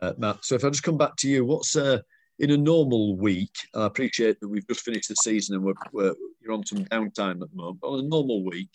[0.02, 0.46] uh, Matt.
[0.46, 2.00] So if I just come back to you, what's uh,
[2.40, 3.56] in a normal week?
[3.74, 7.42] I appreciate that we've just finished the season and we're, we're you're on some downtime
[7.42, 7.80] at the moment.
[7.82, 8.70] But on a normal week,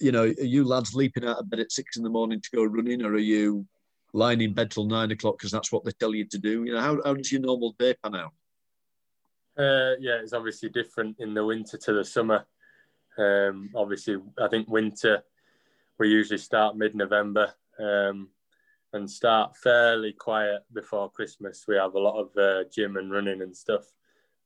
[0.00, 2.56] you know, are you lads leaping out of bed at six in the morning to
[2.56, 3.66] go running, or are you
[4.12, 6.64] lying in bed till nine o'clock because that's what they tell you to do?
[6.64, 8.32] You know, how, how does your normal day pan out?
[9.58, 12.44] Uh, yeah, it's obviously different in the winter to the summer.
[13.18, 15.22] Um, obviously, I think winter
[15.98, 18.28] we usually start mid-November um,
[18.92, 21.64] and start fairly quiet before Christmas.
[21.66, 23.84] We have a lot of uh, gym and running and stuff,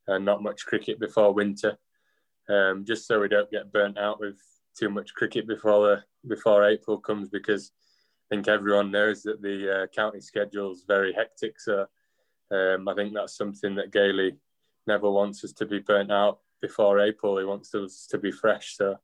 [0.07, 1.77] and not much cricket before winter,
[2.49, 4.39] um, just so we don't get burnt out with
[4.77, 7.29] too much cricket before the before April comes.
[7.29, 7.71] Because
[8.31, 11.59] I think everyone knows that the uh, county schedule is very hectic.
[11.59, 11.85] So
[12.51, 14.37] um, I think that's something that Gailey
[14.87, 17.37] never wants us to be burnt out before April.
[17.37, 18.77] He wants us to be fresh.
[18.77, 18.97] So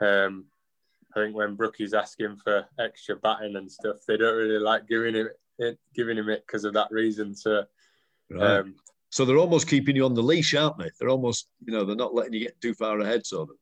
[0.00, 0.46] um,
[1.14, 5.14] I think when Brookie's asking for extra batting and stuff, they don't really like giving
[5.14, 7.34] him it, giving him it because of that reason.
[7.34, 7.64] So,
[8.30, 8.58] right.
[8.58, 8.74] um,
[9.10, 10.90] so they're almost keeping you on the leash, aren't they?
[10.98, 13.56] They're almost, you know, they're not letting you get too far ahead, sort of.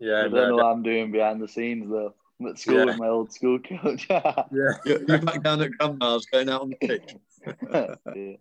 [0.00, 2.14] Yeah, I don't no, know what I'm doing behind the scenes though.
[2.40, 2.84] I'm at school yeah.
[2.84, 4.06] with my old school coach.
[4.10, 7.16] yeah, you're, you're back down at grandma's, going out on the pitch.
[7.72, 8.34] yeah.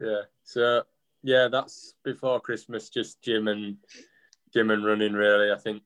[0.00, 0.20] yeah.
[0.44, 0.82] So
[1.22, 2.88] yeah, that's before Christmas.
[2.88, 3.76] Just gym and
[4.52, 5.12] gym and running.
[5.12, 5.82] Really, I think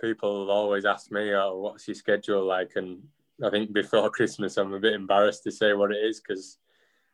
[0.00, 3.02] people always ask me, "Oh, what's your schedule like?" And
[3.44, 6.58] I think before Christmas, I'm a bit embarrassed to say what it is because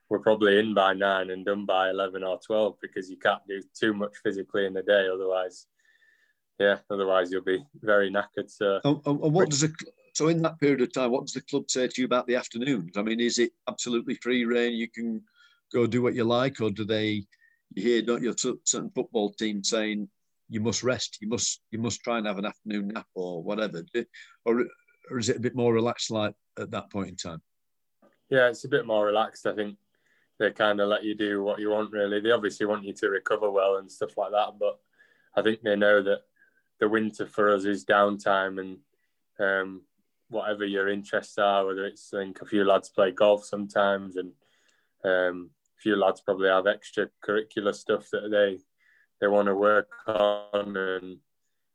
[0.08, 3.60] we're probably in by nine and done by 11 or 12 because you can't do
[3.74, 5.08] too much physically in a day.
[5.12, 5.66] Otherwise,
[6.58, 8.48] yeah, otherwise you'll be very knackered.
[8.48, 9.68] So, and, and what does a
[10.14, 12.36] so in that period of time, what does the club say to you about the
[12.36, 12.96] afternoons?
[12.96, 14.72] I mean, is it absolutely free reign?
[14.72, 15.22] You can
[15.72, 17.24] go do what you like, or do they?
[17.74, 20.08] You hear, don't your certain football team saying
[20.48, 23.84] you must rest, you must you must try and have an afternoon nap or whatever,
[24.44, 24.66] or
[25.10, 27.42] or is it a bit more relaxed like at that point in time?
[28.30, 29.46] Yeah, it's a bit more relaxed.
[29.46, 29.76] I think
[30.38, 31.92] they kind of let you do what you want.
[31.92, 34.54] Really, they obviously want you to recover well and stuff like that.
[34.58, 34.78] But
[35.36, 36.22] I think they know that
[36.80, 38.78] the winter for us is downtime and
[39.38, 39.82] um,
[40.28, 41.66] whatever your interests are.
[41.66, 44.32] Whether it's I think a few lads play golf sometimes, and
[45.04, 48.58] um, few lads probably have extra curricular stuff that they
[49.20, 51.18] they want to work on and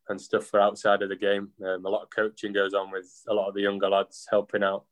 [0.09, 1.49] and stuff for outside of the game.
[1.63, 4.63] Um, a lot of coaching goes on with a lot of the younger lads helping
[4.63, 4.85] out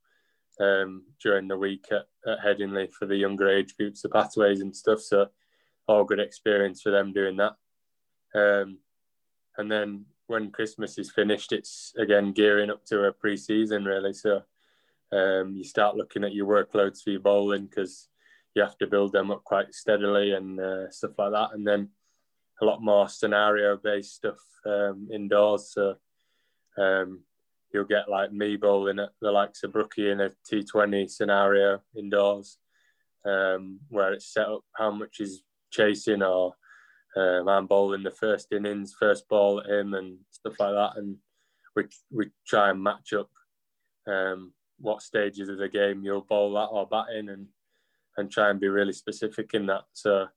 [0.59, 4.75] um, during the week at, at Headingley for the younger age groups, the pathways and
[4.75, 5.01] stuff.
[5.01, 5.27] So
[5.87, 7.53] all good experience for them doing that.
[8.35, 8.77] Um,
[9.57, 14.13] and then when Christmas is finished, it's again gearing up to a pre-season really.
[14.13, 14.43] So
[15.11, 18.08] um, you start looking at your workloads for your bowling because
[18.55, 21.49] you have to build them up quite steadily and uh, stuff like that.
[21.53, 21.89] And then
[22.61, 25.71] a lot more scenario-based stuff um, indoors.
[25.73, 25.95] So
[26.77, 27.21] um,
[27.73, 32.57] you'll get like me bowling at the likes of Brookie in a T20 scenario indoors,
[33.25, 36.53] um, where it's set up how much is chasing or
[37.15, 40.99] um, I'm bowling the first innings, first ball at him and stuff like that.
[40.99, 41.17] And
[41.75, 43.29] we, we try and match up
[44.07, 47.47] um, what stages of the game you'll bowl that or bat in and,
[48.19, 49.83] and try and be really specific in that.
[49.93, 50.27] So,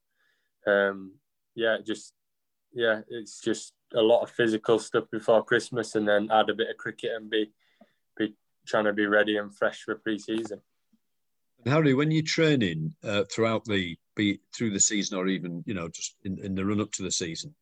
[0.67, 1.13] um,
[1.55, 2.15] yeah, just,
[2.73, 6.71] yeah, it's just a lot of physical stuff before Christmas, and then add a bit
[6.71, 7.53] of cricket and be
[8.17, 8.35] be
[8.67, 10.61] trying to be ready and fresh for pre-season.
[11.67, 15.89] Harry, when you're training uh, throughout the be through the season or even you know
[15.89, 17.55] just in, in the run up to the season,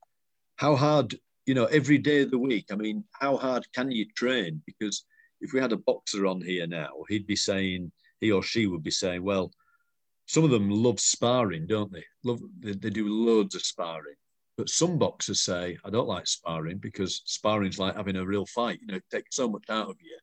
[0.56, 1.14] how hard
[1.46, 2.66] you know every day of the week?
[2.70, 4.62] I mean, how hard can you train?
[4.66, 5.04] Because
[5.40, 8.83] if we had a boxer on here now, he'd be saying he or she would
[8.83, 9.50] be saying, well,
[10.30, 12.04] some of them love sparring, don't they?
[12.22, 14.14] Love they, they do loads of sparring.
[14.56, 18.78] But some boxers say, I don't like sparring because sparring's like having a real fight.
[18.80, 20.16] You know, it takes so much out of you.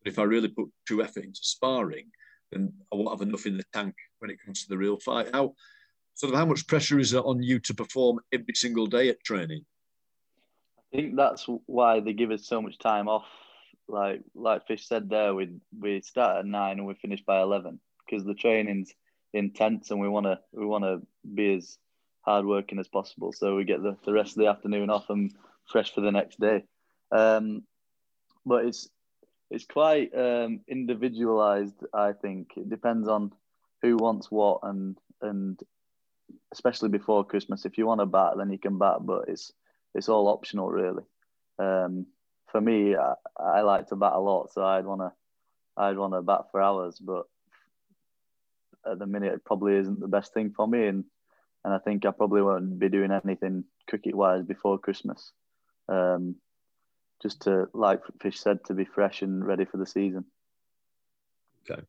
[0.00, 2.06] But if I really put true effort into sparring,
[2.52, 5.30] then I won't have enough in the tank when it comes to the real fight.
[5.32, 5.54] How
[6.14, 9.24] sort of how much pressure is it on you to perform every single day at
[9.24, 9.64] training?
[10.78, 13.26] I think that's why they give us so much time off.
[13.88, 17.80] Like like Fish said there, we we start at nine and we finish by eleven
[18.06, 18.94] because the training's
[19.32, 21.00] intense and we wanna we wanna
[21.34, 21.78] be as
[22.22, 23.32] hardworking as possible.
[23.32, 25.32] So we get the, the rest of the afternoon off and
[25.66, 26.64] fresh for the next day.
[27.10, 27.62] Um,
[28.44, 28.88] but it's
[29.50, 31.84] it's quite um, individualized.
[31.92, 33.32] I think it depends on
[33.82, 35.58] who wants what, and and
[36.52, 39.52] especially before Christmas, if you want to bat, then you can bat, but it's
[39.94, 41.04] it's all optional really.
[41.58, 42.06] Um,
[42.46, 45.12] for me, I, I, like to bat a lot, so I'd wanna
[45.76, 47.26] I'd wanna bat for hours, but
[48.90, 51.04] at the minute it probably isn't the best thing for me, and
[51.64, 55.32] and I think I probably won't be doing anything cricket wise before Christmas.
[55.88, 56.36] Um,
[57.20, 60.24] just to, like Fish said, to be fresh and ready for the season.
[61.68, 61.82] Okay.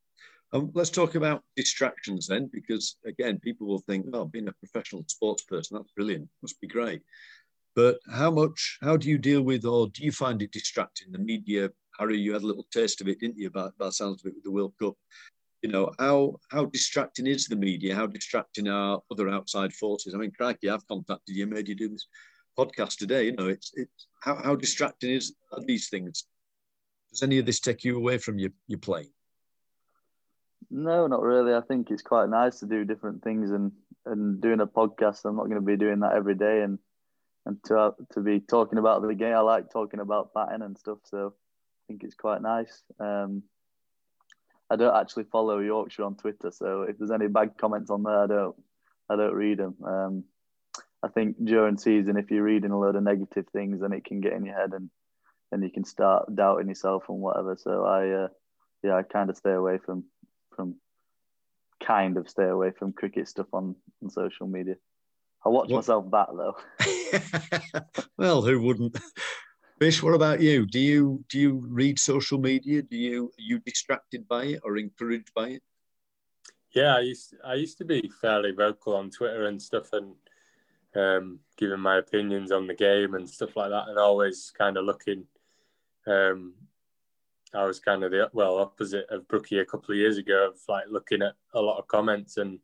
[0.51, 5.03] Um, let's talk about distractions then, because again, people will think, oh, being a professional
[5.07, 7.03] sports person, that's brilliant, must be great.
[7.75, 11.11] But how much, how do you deal with, or do you find it distracting?
[11.11, 14.23] The media, Harry, you had a little taste of it, didn't you, about, about sounds
[14.23, 14.95] of it with the World Cup
[15.61, 17.95] you know, how how distracting is the media?
[17.95, 20.13] How distracting are other outside forces?
[20.13, 22.07] I mean, crikey, I've contacted you, made you do this
[22.57, 23.25] podcast today.
[23.25, 26.25] You know, it's it's how, how distracting is are these things?
[27.11, 29.11] Does any of this take you away from your, your playing?
[30.69, 31.55] No, not really.
[31.55, 33.71] I think it's quite nice to do different things and
[34.05, 35.25] and doing a podcast.
[35.25, 36.79] I'm not going to be doing that every day, and
[37.45, 39.35] and to to be talking about the game.
[39.35, 42.83] I like talking about batting and stuff, so I think it's quite nice.
[42.99, 43.43] Um,
[44.69, 48.23] I don't actually follow Yorkshire on Twitter, so if there's any bad comments on there,
[48.23, 48.55] I don't
[49.09, 49.75] I don't read them.
[49.83, 50.23] Um,
[51.01, 54.21] I think during season, if you're reading a load of negative things, then it can
[54.21, 54.89] get in your head and
[55.51, 57.57] and you can start doubting yourself and whatever.
[57.57, 58.27] So I uh,
[58.83, 60.03] yeah, I kind of stay away from
[60.55, 60.75] from
[61.83, 64.75] kind of stay away from cricket stuff on, on social media.
[65.45, 65.77] I watch what?
[65.77, 66.57] myself bat though.
[68.17, 68.97] well, who wouldn't?
[69.79, 70.65] Fish, what about you?
[70.65, 72.81] Do you do you read social media?
[72.81, 75.63] Do you are you distracted by it or encouraged by it?
[76.73, 80.15] Yeah, I used I used to be fairly vocal on Twitter and stuff, and
[80.97, 84.83] um, giving my opinions on the game and stuff like that, and always kind of
[84.83, 85.23] looking.
[86.05, 86.55] Um,
[87.53, 90.59] I was kind of the well opposite of Brookie a couple of years ago, of
[90.67, 92.59] like looking at a lot of comments and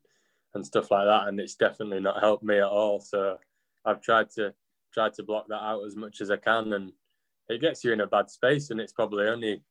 [0.54, 3.00] and stuff like that, and it's definitely not helped me at all.
[3.00, 3.38] So
[3.86, 4.54] I've tried to
[4.94, 6.92] tried to block that out as much as I can, and
[7.50, 8.70] it gets you in a bad space.
[8.70, 9.64] And it's probably only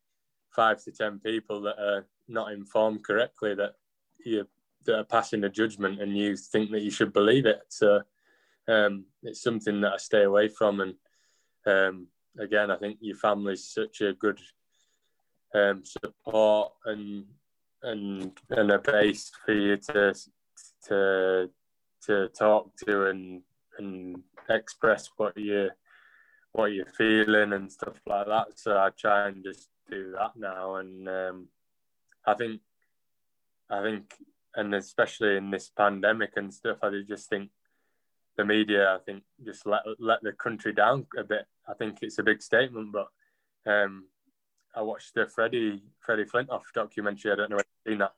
[0.55, 3.75] five to ten people that are not informed correctly that
[4.25, 4.47] you
[4.87, 7.63] that are passing a judgment, and you think that you should believe it.
[7.69, 8.03] So
[8.69, 10.95] um, it's something that I stay away from, and
[11.67, 12.07] um,
[12.39, 14.41] again, I think your family's such a good
[15.55, 17.25] um, support and
[17.83, 20.15] and and a base for you to
[20.89, 21.51] to
[22.07, 23.43] to talk to and
[23.79, 25.71] and express what you
[26.55, 28.47] what you're feeling and stuff like that.
[28.55, 31.49] So I try and just do that now, and um,
[32.25, 32.61] I think
[33.69, 34.15] I think,
[34.55, 37.51] and especially in this pandemic and stuff, I just think
[38.37, 41.47] the media, I think, just let let the country down a bit.
[41.69, 43.09] I think it's a big statement, but
[43.67, 44.05] um,
[44.75, 47.33] I watched the Freddie Freddie Flintoff documentary.
[47.33, 48.13] I don't know if you've seen that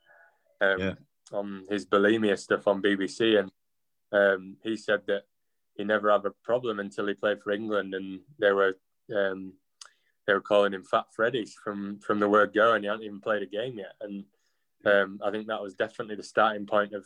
[0.60, 0.94] um, yeah.
[1.32, 3.50] on his bulimia stuff on BBC, and
[4.12, 5.22] um, he said that
[5.76, 8.76] he never had a problem until he played for England, and they were
[9.14, 9.52] um,
[10.26, 13.20] they were calling him Fat Freddy from from the word go, and he hadn't even
[13.20, 13.94] played a game yet.
[14.00, 14.24] And
[14.84, 17.04] um, I think that was definitely the starting point of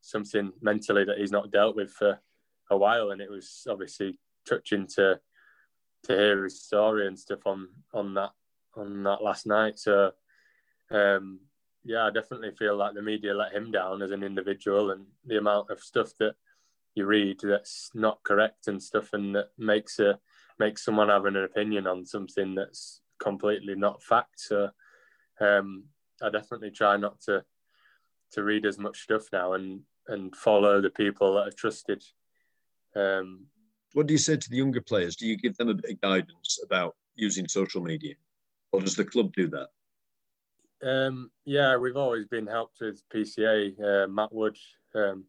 [0.00, 2.20] something mentally that he's not dealt with for
[2.70, 5.20] a while, and it was obviously touching to
[6.04, 8.30] to hear his story and stuff on on that
[8.74, 9.78] on that last night.
[9.78, 10.12] So
[10.90, 11.40] um,
[11.84, 15.38] yeah, I definitely feel like the media let him down as an individual, and the
[15.38, 16.34] amount of stuff that
[16.94, 20.18] you read that's not correct and stuff, and that makes a
[20.58, 24.40] makes someone having an opinion on something that's completely not fact.
[24.40, 24.70] So
[25.40, 25.84] um,
[26.22, 27.44] I definitely try not to
[28.32, 32.02] to read as much stuff now and and follow the people that are trusted.
[32.94, 33.46] Um,
[33.94, 35.16] what do you say to the younger players?
[35.16, 38.14] Do you give them a bit of guidance about using social media,
[38.72, 39.68] or does the club do that?
[40.82, 43.80] Um, yeah, we've always been helped with PCA.
[43.80, 44.56] Uh, Matt Wood
[44.94, 45.24] um,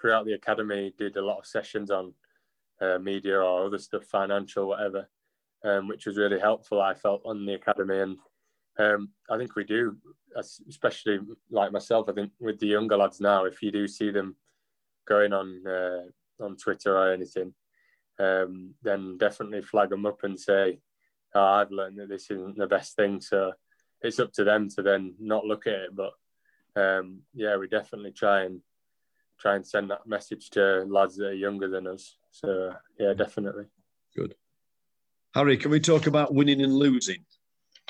[0.00, 2.12] throughout the academy did a lot of sessions on
[2.80, 5.08] uh, media or other stuff, financial, whatever,
[5.64, 6.80] um, which was really helpful.
[6.80, 8.16] I felt on the academy, and
[8.78, 9.96] um, I think we do,
[10.36, 11.18] especially
[11.50, 12.08] like myself.
[12.08, 14.36] I think with the younger lads now, if you do see them
[15.06, 16.02] going on uh,
[16.40, 17.52] on Twitter or anything,
[18.18, 20.78] um, then definitely flag them up and say,
[21.34, 23.52] oh, "I've learned that this isn't the best thing." So
[24.00, 25.90] it's up to them to then not look at it.
[25.96, 26.12] But
[26.80, 28.60] um, yeah, we definitely try and
[29.38, 32.16] try and send that message to lads that are younger than us.
[32.30, 33.64] So yeah, definitely.
[34.16, 34.34] Good.
[35.34, 37.24] Harry, can we talk about winning and losing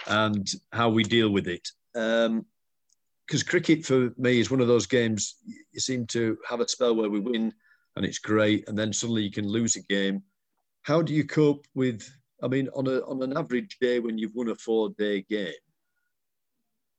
[0.07, 1.69] and how we deal with it?
[1.93, 5.37] Because um, cricket for me is one of those games
[5.73, 7.53] you seem to have a spell where we win
[7.99, 10.23] and it's great, and then suddenly you can lose a game.
[10.83, 12.09] How do you cope with?
[12.43, 15.49] I mean, on a on an average day when you've won a four day game,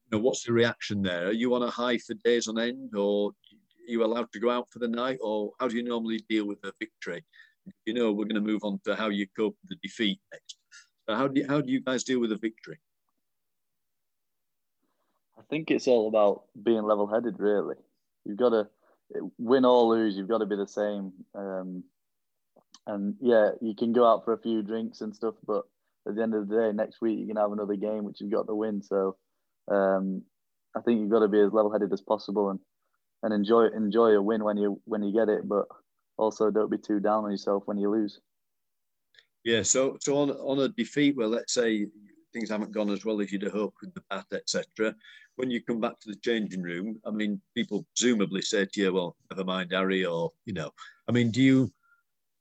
[0.06, 1.28] you know, what's the reaction there?
[1.28, 3.32] Are you on a high for days on end, or
[3.90, 6.60] you allowed to go out for the night, or how do you normally deal with
[6.64, 7.24] a victory?
[7.86, 10.58] You know, we're going to move on to how you cope with the defeat next.
[11.08, 12.80] So how do you, how do you guys deal with a victory?
[15.38, 17.36] I think it's all about being level-headed.
[17.40, 17.76] Really,
[18.26, 18.68] you've got to
[19.38, 20.16] win or lose.
[20.16, 21.12] You've got to be the same.
[21.36, 21.84] Um,
[22.88, 25.64] and yeah, you can go out for a few drinks and stuff, but
[26.08, 28.32] at the end of the day, next week you can have another game which you've
[28.32, 28.82] got to win.
[28.82, 29.16] So
[29.70, 30.24] um,
[30.76, 32.60] I think you've got to be as level-headed as possible and
[33.24, 35.66] and enjoy enjoy a win when you when you get it, but
[36.18, 38.20] also don't be too down on yourself when you lose.
[39.44, 39.64] Yeah.
[39.64, 41.88] So so on on a defeat, well, let's say
[42.34, 44.96] things haven't gone as well as you'd have hoped with the bat, etc.
[45.36, 48.94] When you come back to the changing room, I mean, people presumably say to you,
[48.94, 50.72] "Well, never mind, Harry," or you know,
[51.08, 51.72] I mean, do you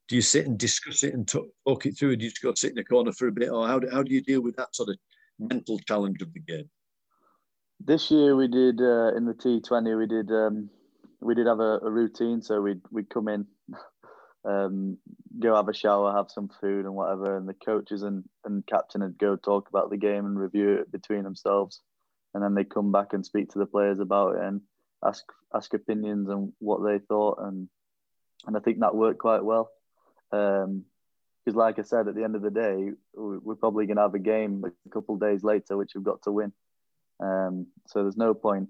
[0.09, 2.17] do you sit and discuss it and talk, talk it through?
[2.17, 4.02] do you just go sit in the corner for a bit, or how do, how
[4.02, 4.96] do you deal with that sort of
[5.38, 6.69] mental challenge of the game?
[7.81, 10.71] This year we did uh, in the T20 we did um,
[11.21, 13.46] we did have a, a, routine so we'd we'd come in
[14.44, 14.96] um,
[15.38, 19.02] go have a shower have some food and whatever and the coaches and, and captain
[19.02, 21.81] would go talk about the game and review it between themselves.
[22.35, 24.60] And then they'd come back and speak to the players about it and
[25.04, 27.38] ask ask opinions and what they thought.
[27.40, 27.69] And
[28.46, 29.71] and I think that worked quite well.
[30.31, 30.85] Because um,
[31.54, 34.62] like I said at the end of the day we're probably to have a game
[34.64, 36.52] a couple days later which we've got to win.
[37.21, 38.69] Um, so there's no point,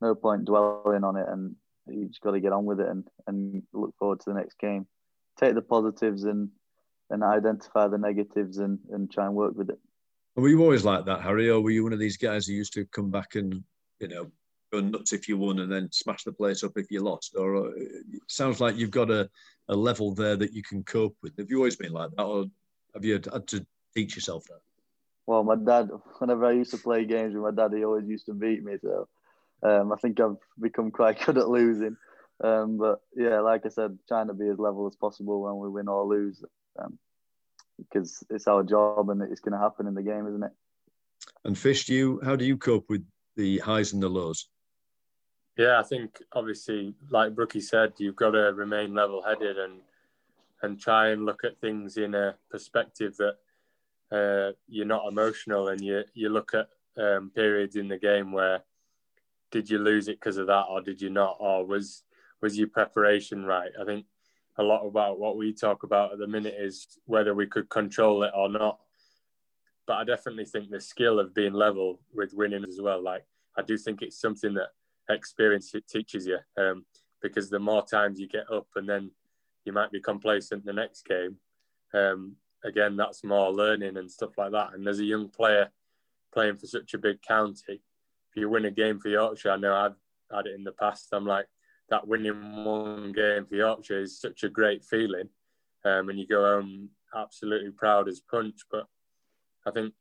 [0.00, 1.56] no point dwelling on it, and
[1.88, 4.58] you just got to get on with it and, and look forward to the next
[4.58, 4.86] game.
[5.38, 6.50] Take the positives and
[7.08, 9.78] and identify the negatives and, and try and work with it.
[10.34, 12.72] Were you always like that, Harry, or were you one of these guys who used
[12.72, 13.62] to come back and
[14.00, 14.30] you know
[14.72, 17.36] go nuts if you won and then smash the place up if you lost?
[17.38, 19.30] Or uh, it sounds like you've got a,
[19.68, 21.36] a level there that you can cope with.
[21.38, 22.46] Have you always been like that, or
[22.94, 24.60] have you had to teach yourself that?
[25.26, 28.26] well, my dad, whenever I used to play games with my dad, he always used
[28.26, 28.76] to beat me.
[28.80, 29.08] So
[29.62, 31.96] um, I think I've become quite good at losing.
[32.42, 35.70] Um, but yeah, like I said, trying to be as level as possible when we
[35.70, 36.44] win or lose,
[36.78, 36.98] um,
[37.78, 40.52] because it's our job and it's going to happen in the game, isn't it?
[41.44, 44.48] And Fish, do you how do you cope with the highs and the lows?
[45.56, 49.80] Yeah, I think obviously, like Brookie said, you've got to remain level-headed and
[50.62, 53.36] and try and look at things in a perspective that
[54.10, 56.68] uh, you're not emotional and you you look at
[57.02, 58.62] um, periods in the game where
[59.56, 62.02] did you lose it because of that or did you not or was
[62.42, 63.70] was your preparation right?
[63.80, 64.04] I think
[64.58, 68.22] a lot about what we talk about at the minute is whether we could control
[68.22, 68.78] it or not.
[69.86, 73.02] But I definitely think the skill of being level with winning as well.
[73.02, 73.24] Like
[73.56, 74.72] I do think it's something that
[75.08, 76.84] experience it teaches you um,
[77.22, 79.10] because the more times you get up and then
[79.64, 81.36] you might be complacent the next game.
[81.94, 84.74] Um, again, that's more learning and stuff like that.
[84.74, 85.70] And as a young player
[86.34, 87.80] playing for such a big county,
[88.36, 89.96] you win a game for Yorkshire, I know I've
[90.34, 91.08] had it in the past.
[91.12, 91.46] I'm like,
[91.88, 95.28] that winning one game for Yorkshire is such a great feeling.
[95.84, 98.60] Um, and you go home absolutely proud as punch.
[98.70, 98.86] But
[99.66, 99.94] I think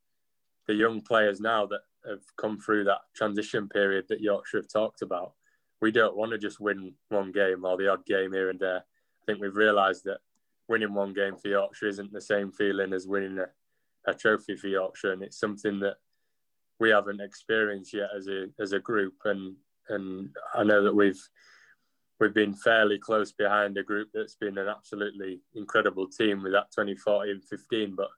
[0.68, 5.02] the young players now that have come through that transition period that Yorkshire have talked
[5.02, 5.34] about,
[5.82, 8.78] we don't want to just win one game or the odd game here and there.
[8.78, 10.20] I think we've realised that
[10.68, 13.48] winning one game for Yorkshire isn't the same feeling as winning a,
[14.10, 15.98] a trophy for Yorkshire, and it's something that
[16.80, 19.14] we haven't experienced yet as a as a group.
[19.26, 19.56] And
[19.90, 21.22] and I know that we've
[22.20, 26.72] we've been fairly close behind a group that's been an absolutely incredible team with that
[26.72, 28.10] 2014 and 15, but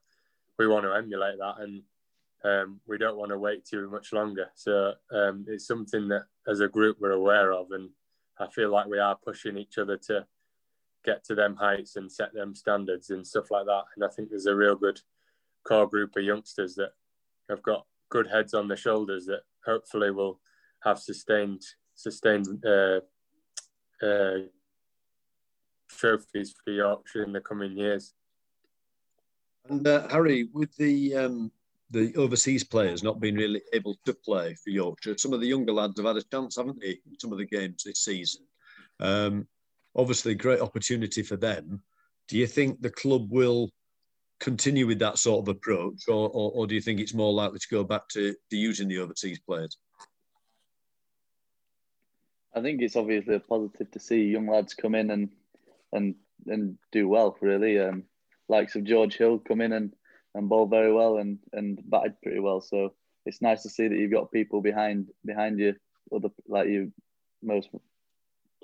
[0.58, 1.82] we want to emulate that and
[2.44, 4.50] um, we don't want to wait too much longer.
[4.54, 7.90] So um, it's something that as a group we're aware of, and
[8.38, 10.24] I feel like we are pushing each other to
[11.04, 13.84] get to them heights and set them standards and stuff like that.
[13.96, 15.00] And I think there's a real good
[15.64, 16.90] core group of youngsters that
[17.48, 20.40] have got good heads on their shoulders that hopefully will
[20.84, 21.62] have sustained
[21.94, 23.00] sustained uh,
[24.04, 24.38] uh,
[25.88, 28.14] trophies for Yorkshire in the coming years.
[29.68, 31.50] And uh, Harry, with the um,
[31.90, 35.72] the overseas players not being really able to play for Yorkshire, some of the younger
[35.72, 38.42] lads have had a chance, haven't they, in some of the games this season?
[39.00, 39.46] Um,
[39.96, 41.82] obviously, great opportunity for them.
[42.28, 43.70] Do you think the club will
[44.40, 47.58] continue with that sort of approach, or, or, or do you think it's more likely
[47.58, 49.76] to go back to, to using the overseas players?
[52.54, 55.28] I think it's obviously a positive to see young lads come in and
[55.92, 56.14] and
[56.46, 57.36] and do well.
[57.40, 58.04] Really, um,
[58.48, 59.92] likes of George Hill come in and
[60.34, 62.60] and bowl very well and and batted pretty well.
[62.60, 62.94] So
[63.26, 65.74] it's nice to see that you've got people behind behind you,
[66.14, 66.92] other like you
[67.42, 67.68] most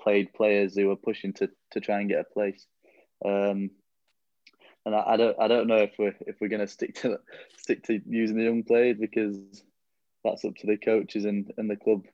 [0.01, 2.65] played players who are pushing to to try and get a place.
[3.23, 3.69] Um,
[4.85, 7.19] and I, I, don't I don't know if we're if we're going to stick to
[7.57, 9.37] stick to using the young players because
[10.23, 12.05] that's up to the coaches and, and the club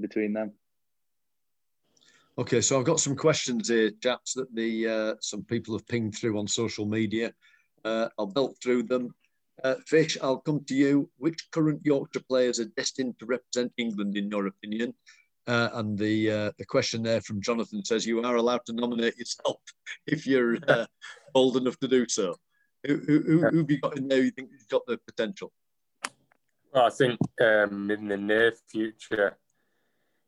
[0.00, 0.52] between them.
[2.38, 6.14] Okay, so I've got some questions here, chaps, that the uh, some people have pinged
[6.14, 7.32] through on social media.
[7.84, 9.14] Uh, I'll belt through them.
[9.62, 11.10] Uh, Fish, I'll come to you.
[11.18, 14.94] Which current Yorkshire players are destined to represent England, in your opinion?
[15.50, 19.18] Uh, and the uh, the question there from Jonathan says you are allowed to nominate
[19.18, 19.60] yourself
[20.06, 20.86] if you're uh,
[21.34, 22.36] old enough to do so.
[22.86, 25.52] Who, who, who, who have you got in there you think has got the potential?
[26.72, 29.38] Well, I think um, in the near future,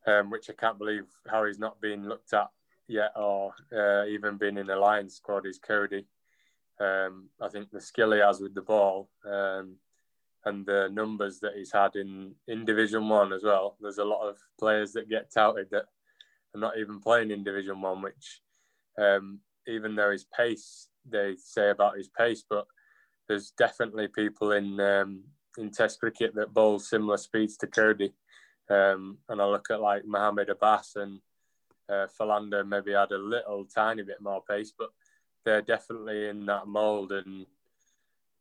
[0.09, 2.49] um, which I can't believe Harry's not been looked at
[2.89, 6.05] yet or uh, even been in the Lions squad, is Cody.
[6.81, 9.77] Um, I think the skill he has with the ball um,
[10.45, 13.77] and the numbers that he's had in, in Division One as well.
[13.81, 15.85] There's a lot of players that get touted that
[16.55, 18.41] are not even playing in Division One, which
[18.99, 22.67] um, even though his pace, they say about his pace, but
[23.29, 25.23] there's definitely people in um,
[25.59, 28.13] in Test cricket that bowl similar speeds to Coady.
[28.71, 31.21] Um, and I look at like Mohamed Abbas and
[31.89, 34.91] uh, Philander maybe had a little tiny bit more pace, but
[35.45, 37.13] they're definitely in that mould.
[37.13, 37.47] And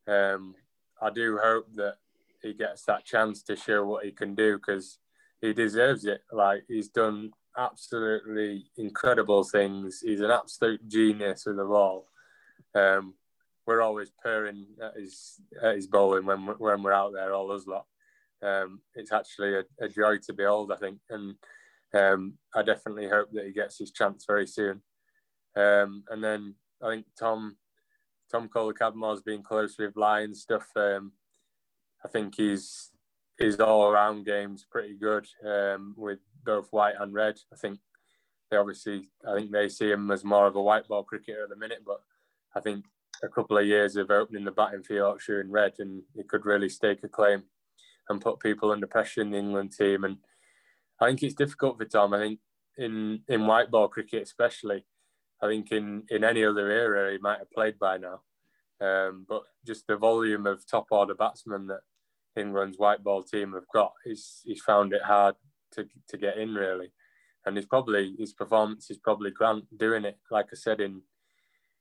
[0.06, 0.54] um,
[1.02, 1.96] I do hope that
[2.42, 4.98] he gets that chance to show what he can do because
[5.40, 6.22] he deserves it.
[6.32, 10.00] Like he's done absolutely incredible things.
[10.04, 12.08] He's an absolute genius with the ball.
[12.74, 13.14] Um,
[13.66, 17.66] we're always purring at his at his bowling when when we're out there, all us
[17.66, 17.86] lot.
[18.42, 21.36] Um, it's actually a, a, joy to behold, I think, and
[21.94, 24.82] um, I definitely hope that he gets his chance very soon.
[25.54, 27.56] Um, and then I think Tom
[28.32, 30.66] Tom Kohler-Cadmore's been close with Lions stuff.
[30.74, 31.12] Um,
[32.04, 32.90] I think he's
[33.38, 37.38] his all around game's pretty good um, with both white and red.
[37.52, 37.78] I think
[38.50, 41.50] they obviously I think they see him as more of a white ball cricketer at
[41.50, 42.00] the minute, but
[42.54, 42.84] I think
[43.22, 46.44] a couple of years of opening the batting for Yorkshire in red and he could
[46.44, 47.44] really stake a claim
[48.08, 50.04] and put people under pressure in the England team.
[50.04, 50.16] And
[51.00, 52.14] I think it's difficult for Tom.
[52.14, 52.40] I think
[52.78, 54.84] in in white ball cricket, especially.
[55.42, 58.20] I think in in any other era he might have played by now.
[58.80, 61.80] Um, but just the volume of top order batsmen that
[62.36, 65.34] England's white ball team have got, he's he's found it hard
[65.72, 66.92] to to get in really,
[67.44, 71.02] and he's probably his performance is probably grant doing it like I said in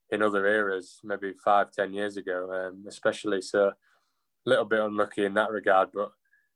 [0.09, 3.75] in other eras, maybe five ten years ago, um, especially so a
[4.45, 6.11] little bit unlucky in that regard, but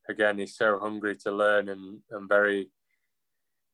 [0.09, 2.69] again he's so hungry to learn and and very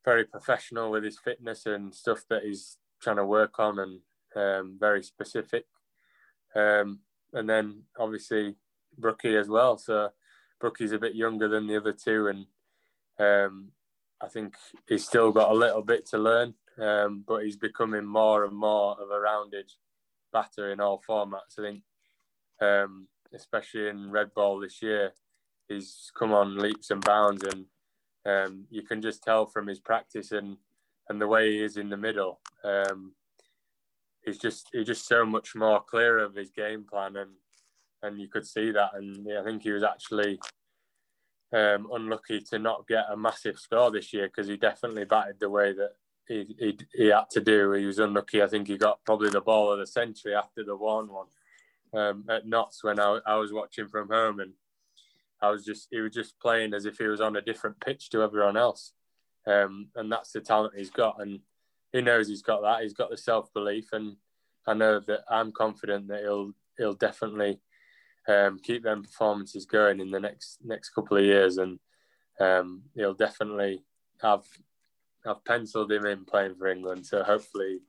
[0.03, 3.99] very professional with his fitness and stuff that he's trying to work on and
[4.35, 5.65] um, very specific.
[6.55, 6.99] Um,
[7.33, 8.55] and then obviously
[8.97, 9.77] Brookie as well.
[9.77, 10.09] So
[10.59, 12.45] Brookie's a bit younger than the other two, and
[13.19, 13.69] um,
[14.21, 14.55] I think
[14.87, 18.95] he's still got a little bit to learn, um, but he's becoming more and more
[19.01, 19.71] of a rounded
[20.31, 21.57] batter in all formats.
[21.59, 21.81] I think,
[22.61, 25.13] um, especially in red ball this year,
[25.67, 27.65] he's come on leaps and bounds, and
[28.25, 30.57] um, you can just tell from his practice and
[31.11, 32.39] and the way he is in the middle.
[32.63, 33.11] Um,
[34.25, 37.31] he's just he's just so much more clear of his game plan, and
[38.01, 38.91] and you could see that.
[38.93, 40.39] And yeah, I think he was actually
[41.53, 45.49] um, unlucky to not get a massive score this year because he definitely batted the
[45.49, 45.91] way that
[46.29, 47.73] he, he, he had to do.
[47.73, 48.41] He was unlucky.
[48.41, 51.27] I think he got probably the ball of the century after the one one
[51.93, 54.53] um, at Notts when I, I was watching from home, and
[55.41, 58.09] I was just he was just playing as if he was on a different pitch
[58.11, 58.93] to everyone else,
[59.47, 61.39] um, and that's the talent he's got, and
[61.91, 62.81] he knows he's got that.
[62.83, 64.15] He's got the self belief, and
[64.67, 67.59] I know that I'm confident that he'll he'll definitely
[68.27, 71.79] um, keep them performances going in the next next couple of years, and
[72.39, 73.83] um, he'll definitely
[74.21, 74.45] have
[75.25, 77.05] have penciled him in playing for England.
[77.05, 77.79] So hopefully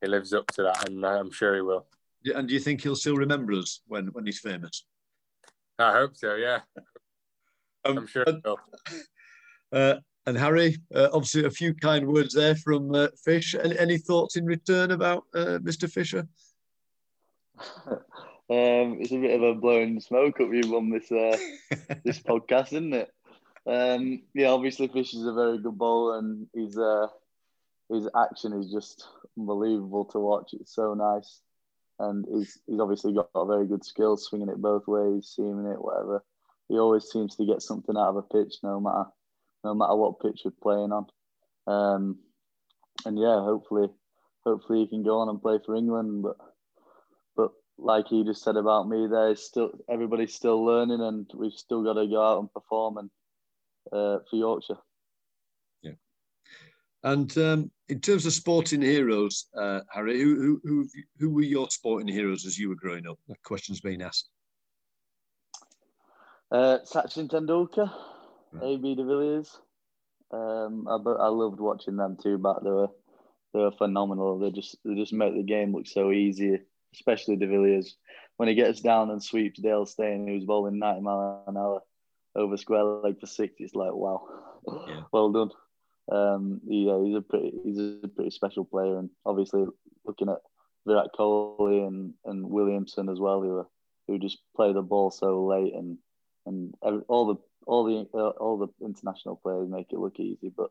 [0.00, 1.86] he lives up to that, and I'm sure he will.
[2.34, 4.84] And do you think he'll still remember us when when he's famous?
[5.78, 6.36] I hope so.
[6.36, 6.60] Yeah,
[7.84, 8.24] um, I'm sure.
[8.26, 8.44] And,
[9.72, 9.96] uh,
[10.26, 13.54] and Harry, uh, obviously, a few kind words there from uh, Fish.
[13.54, 15.90] Any, any, thoughts in return about uh, Mr.
[15.90, 16.26] Fisher?
[18.50, 21.34] Um, it's a bit of a blowing smoke up you on this uh,
[22.04, 23.10] this podcast, isn't it?
[23.66, 27.06] Um, yeah, obviously Fish is a very good bowler, and his uh,
[27.90, 29.08] his action is just
[29.38, 30.52] unbelievable to watch.
[30.52, 31.40] It's so nice,
[31.98, 35.82] and he's he's obviously got a very good skill, swinging it both ways, seaming it,
[35.82, 36.22] whatever.
[36.68, 39.06] He always seems to get something out of a pitch, no matter
[39.64, 41.06] no matter what pitch you're playing on.
[41.66, 42.18] Um,
[43.06, 43.88] and yeah, hopefully,
[44.44, 46.36] hopefully he can go on and play for England, but
[47.36, 51.82] but like you just said about me, there's still everybody's still learning, and we've still
[51.82, 53.10] got to go out and perform and
[53.92, 54.78] uh, for Yorkshire.
[55.82, 55.92] Yeah.
[57.02, 60.88] And um, in terms of sporting heroes, uh, Harry, who, who who
[61.18, 63.18] who were your sporting heroes as you were growing up?
[63.28, 64.28] That question's been asked.
[66.50, 67.90] Uh, Sachin Tendulkar.
[68.62, 69.58] AB de Villiers.
[70.30, 72.88] Um, I, I loved watching them too, but they were
[73.52, 74.38] they were phenomenal.
[74.38, 76.60] They just they just make the game look so easy
[76.94, 77.96] especially De Villiers,
[78.36, 81.82] when he gets down and sweeps Dale Steyn, who's bowling 90 mile an hour
[82.34, 84.26] over square leg for six, it's like, wow,
[84.88, 85.02] yeah.
[85.12, 85.50] well done.
[86.10, 89.64] Um, yeah, he's a pretty he's a pretty special player, and obviously
[90.04, 90.38] looking at
[90.86, 93.66] Virat Kohli and, and Williamson as well, who were,
[94.06, 95.96] who just play the ball so late, and
[96.46, 96.74] and
[97.08, 97.36] all the
[97.66, 100.70] all the uh, all the international players make it look easy, but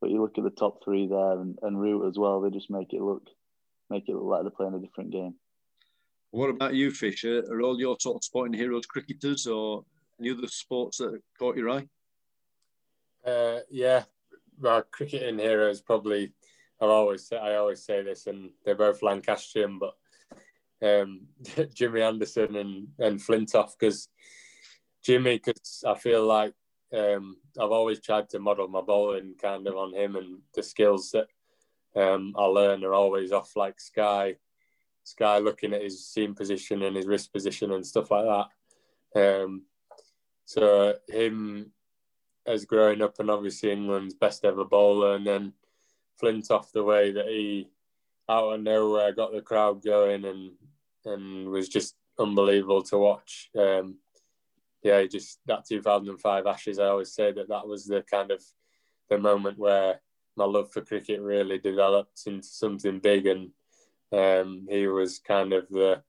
[0.00, 2.70] but you look at the top three there and, and Root as well, they just
[2.70, 3.28] make it look
[3.90, 5.34] make it look like they're playing a different game.
[6.30, 7.44] What about you, Fisher?
[7.50, 9.84] Are all your sort of sporting heroes cricketers or
[10.20, 11.88] any other sports that caught your eye?
[13.26, 14.04] Uh, yeah,
[14.60, 16.32] well, cricketing heroes probably.
[16.80, 19.94] I always say I always say this, and they're both Lancastrian, but
[20.82, 21.26] um,
[21.74, 24.08] Jimmy Anderson and and Flintoff because
[25.02, 26.54] Jimmy, because I feel like
[26.92, 31.12] um, I've always tried to model my bowling kind of on him, and the skills
[31.12, 31.26] that
[31.96, 34.36] um, I learn are always off like Sky
[35.04, 38.26] Sky looking at his seam position and his wrist position and stuff like
[39.14, 39.42] that.
[39.42, 39.62] Um,
[40.44, 41.72] so him
[42.46, 45.52] as growing up and obviously England's best ever bowler, and then
[46.20, 47.68] Flintoff the way that he
[48.28, 50.52] out of nowhere got the crowd going and
[51.04, 53.50] and was just unbelievable to watch.
[53.58, 53.96] Um,
[54.82, 56.78] yeah, just that 2005 Ashes.
[56.78, 58.42] I always say that that was the kind of
[59.08, 60.00] the moment where
[60.36, 63.50] my love for cricket really developed into something big and
[64.12, 66.02] um, he was kind of the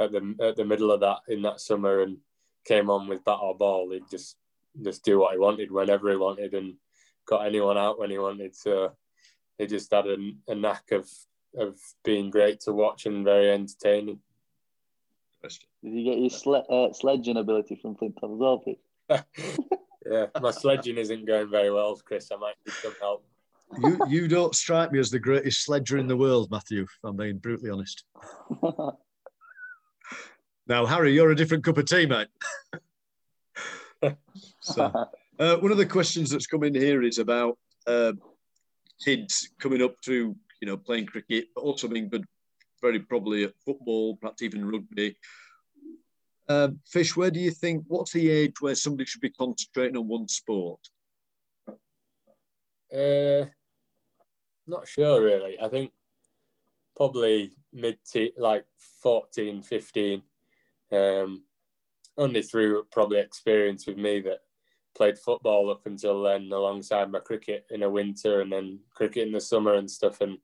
[0.00, 2.18] at the at the middle of that in that summer and
[2.64, 3.90] came on with bat or ball.
[3.92, 4.36] He'd just
[4.82, 6.74] just do what he wanted whenever he wanted and
[7.26, 8.54] got anyone out when he wanted.
[8.54, 8.92] So
[9.58, 10.16] he just had a,
[10.48, 11.08] a knack of
[11.56, 14.20] of being great to watch and very entertaining.
[15.82, 18.62] Did you get your sle- uh, sledging ability from Flint as well,
[20.10, 22.30] yeah, my sledging isn't going very well, Chris.
[22.32, 23.24] I might need some help.
[23.78, 26.82] you you don't strike me as the greatest sledger in the world, Matthew.
[26.82, 28.04] If I'm being brutally honest.
[30.66, 32.28] now, Harry, you're a different cup of tea, mate.
[34.60, 38.12] so, uh, one of the questions that's come in here is about uh,
[39.04, 42.24] kids coming up through, you know, playing cricket, but also being good,
[42.86, 45.16] very probably at football, perhaps even rugby.
[46.48, 47.84] Uh, Fish, where do you think?
[47.88, 50.78] What's the age where somebody should be concentrating on one sport?
[51.68, 53.46] Uh,
[54.66, 55.58] not sure really.
[55.60, 55.90] I think
[56.94, 58.64] probably mid to like
[59.02, 60.22] 14, 15.
[60.92, 61.42] Um,
[62.16, 64.38] only through probably experience with me that
[64.96, 69.32] played football up until then alongside my cricket in the winter and then cricket in
[69.32, 70.20] the summer and stuff.
[70.20, 70.38] And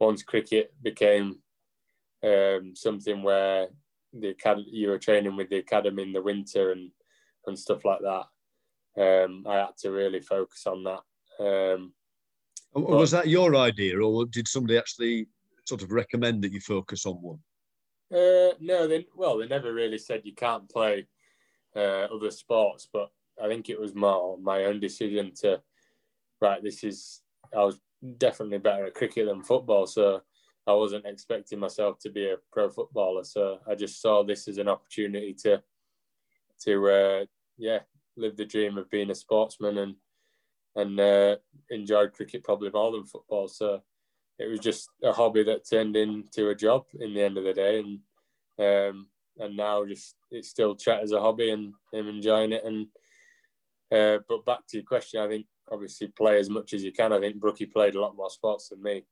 [0.00, 1.38] once cricket became
[2.22, 3.68] um, something where
[4.12, 6.90] the academy, you were training with the academy in the winter and,
[7.46, 8.24] and stuff like that,
[9.00, 11.00] um, I had to really focus on that.
[11.38, 11.92] Um,
[12.74, 15.28] but, was that your idea, or did somebody actually
[15.64, 17.38] sort of recommend that you focus on one?
[18.12, 21.06] Uh, no, they well, they never really said you can't play
[21.76, 23.10] uh, other sports, but
[23.42, 25.60] I think it was more my own decision to
[26.40, 26.62] right.
[26.62, 27.22] This is
[27.56, 27.80] I was
[28.18, 30.22] definitely better at cricket than football, so
[30.66, 33.24] I wasn't expecting myself to be a pro footballer.
[33.24, 35.62] So I just saw this as an opportunity to
[36.64, 37.24] to uh,
[37.56, 37.80] yeah
[38.16, 39.94] live the dream of being a sportsman and
[40.76, 41.36] and uh,
[41.70, 43.48] enjoyed cricket probably more than football.
[43.48, 43.82] So
[44.38, 47.52] it was just a hobby that turned into a job in the end of the
[47.52, 47.98] day, and
[48.58, 49.06] um,
[49.38, 52.64] and now just it's still chat as a hobby, and I'm enjoying it.
[52.64, 52.86] And
[53.92, 57.12] uh, but back to your question, I think obviously play as much as you can.
[57.12, 59.04] I think Brookie played a lot more sports than me,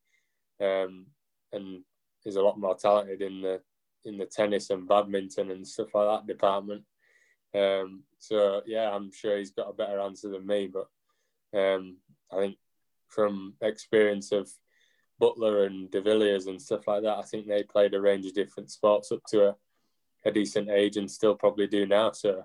[0.60, 1.06] um,
[1.52, 1.82] and
[2.24, 3.60] is a lot more talented in the
[4.04, 6.82] in the tennis and badminton and stuff like that department.
[7.54, 10.88] Um, so yeah, I'm sure he's got a better answer than me, but
[11.58, 11.96] um,
[12.32, 12.56] I think
[13.08, 14.50] from experience of
[15.20, 18.34] Buttler and De Villiers and stuff like that, I think they played a range of
[18.34, 19.56] different sports up to a,
[20.24, 22.12] a decent age and still probably do now.
[22.12, 22.44] So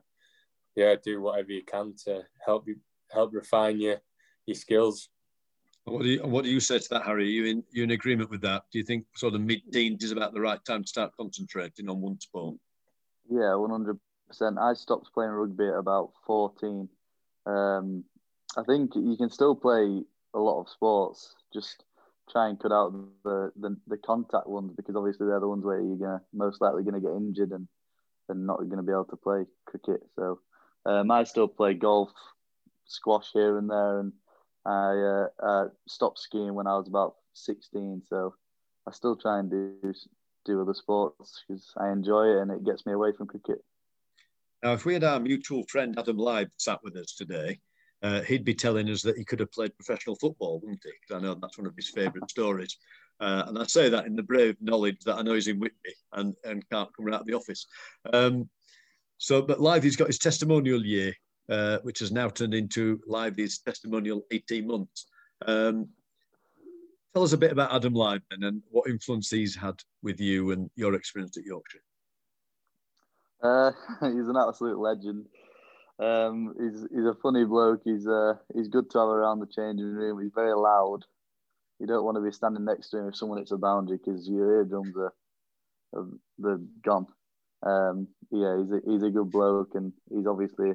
[0.76, 2.78] yeah, do whatever you can to help you
[3.12, 3.98] help refine your
[4.46, 5.10] your skills.
[5.86, 7.26] What do you what do you say to that, Harry?
[7.26, 8.64] Are you in you in agreement with that?
[8.72, 11.90] Do you think sort of mid teens is about the right time to start concentrating
[11.90, 12.56] on one sport?
[13.30, 14.58] Yeah, one hundred percent.
[14.60, 16.88] I stopped playing rugby at about fourteen.
[17.46, 18.06] Um,
[18.56, 20.04] I think you can still play
[20.34, 21.36] a lot of sports.
[21.54, 21.84] Just
[22.32, 25.82] try and cut out the, the, the contact ones because obviously they're the ones where
[25.82, 27.68] you're gonna most likely gonna get injured and
[28.30, 30.02] and not gonna be able to play cricket.
[30.16, 30.40] So
[30.86, 32.12] um, I still play golf,
[32.86, 34.14] squash here and there, and
[34.66, 38.04] I uh, uh, stopped skiing when I was about 16.
[38.08, 38.36] So
[38.88, 39.94] I still try and do
[40.46, 43.64] do other sports because I enjoy it and it gets me away from cricket.
[44.62, 47.60] Now, if we had our mutual friend Adam Lyth sat with us today,
[48.02, 50.92] uh, he'd be telling us that he could have played professional football, wouldn't he?
[51.02, 52.78] Because I know that's one of his favourite stories.
[53.20, 55.94] Uh, and I say that in the brave knowledge that I know he's in Whitby
[56.14, 57.66] and, and can't come out of the office.
[58.12, 58.50] Um,
[59.18, 61.14] so, but Lyth, he's got his testimonial year,
[61.50, 63.32] uh, which has now turned into Lyth.
[63.32, 65.08] Lythy's testimonial 18 months.
[65.46, 65.90] Um,
[67.14, 70.70] tell us a bit about Adam Lively and what influence he's had with you and
[70.76, 71.80] your experience at Yorkshire.
[73.44, 73.72] Uh,
[74.02, 75.26] he's an absolute legend.
[76.00, 77.82] Um, he's he's a funny bloke.
[77.84, 80.22] He's uh, he's good to have around the changing room.
[80.22, 81.06] He's very loud.
[81.80, 84.28] You don't want to be standing next to him if someone hits a boundary because
[84.28, 85.14] your eardrums are,
[85.94, 86.08] are
[86.40, 87.08] they're gone.
[87.62, 90.74] Um, yeah, he's a, he's a good bloke, and he's obviously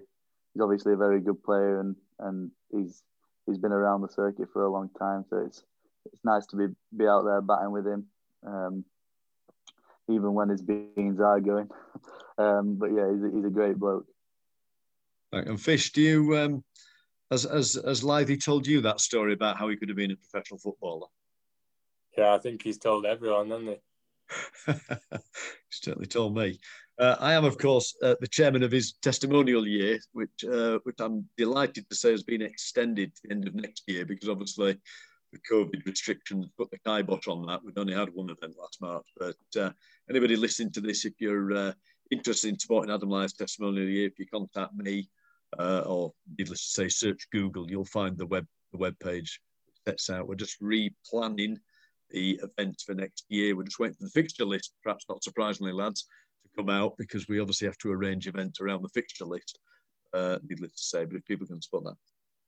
[0.52, 3.02] he's obviously a very good player, and, and he's
[3.46, 5.24] he's been around the circuit for a long time.
[5.28, 5.64] So it's
[6.12, 8.06] it's nice to be be out there batting with him,
[8.46, 8.84] um,
[10.08, 11.68] even when his beans are going.
[12.38, 14.06] um, but yeah, he's a, he's a great bloke.
[15.32, 16.64] And Fish, do you um,
[17.30, 20.16] has has has Lythy told you that story about how he could have been a
[20.16, 21.06] professional footballer?
[22.16, 23.76] Yeah, I think he's told everyone, hasn't he?
[25.70, 26.58] He's certainly told me.
[26.98, 30.96] Uh, I am, of course, uh, the chairman of his testimonial year, which uh, which
[30.98, 34.76] I'm delighted to say has been extended to the end of next year because obviously
[35.32, 37.62] the COVID restrictions put the kibosh on that.
[37.64, 39.70] We've only had one event last March, but uh,
[40.10, 41.72] anybody listening to this, if you're uh,
[42.10, 45.08] interested in supporting Adam Lyth's testimonial year, if you contact me
[45.58, 49.40] uh, or needless to say, search Google, you'll find the web the web page
[49.86, 50.26] sets out.
[50.26, 51.58] We're just replanning
[52.10, 53.54] the events for next year.
[53.54, 56.06] We're just waiting for the fixture list, perhaps not surprisingly, lads,
[56.58, 59.58] come out because we obviously have to arrange events around the fixture list.
[60.12, 61.94] Uh, needless to say, but if people can spot that.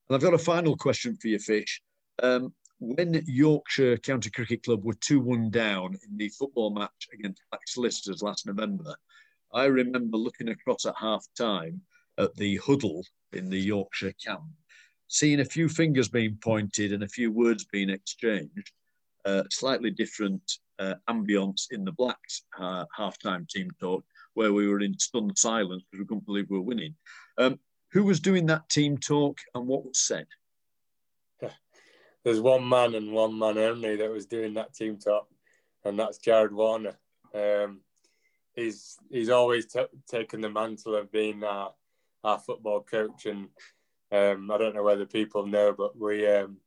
[0.08, 1.80] And I've got a final question for you, Fish.
[2.22, 7.42] Um, when Yorkshire County Cricket Club were 2 1 down in the football match against
[7.50, 8.94] Black Solicitors last November,
[9.52, 11.82] I remember looking across at half time
[12.18, 14.42] at the huddle in the Yorkshire camp
[15.10, 18.70] seeing a few fingers being pointed and a few words being exchanged,
[19.24, 20.40] uh, slightly different
[20.80, 24.04] uh, ambience in the Blacks uh, halftime team talk,
[24.34, 26.94] where we were in stunned silence because we couldn't believe we were winning.
[27.38, 27.60] Um,
[27.92, 30.26] who was doing that team talk and what was said?
[32.24, 35.28] There's one man and one man only that was doing that team talk,
[35.84, 36.96] and that's Jared Warner.
[37.34, 37.80] Um,
[38.54, 41.72] he's he's always t- taken the mantle of being our,
[42.24, 43.48] our football coach, and
[44.12, 46.58] um, I don't know whether people know, but we um,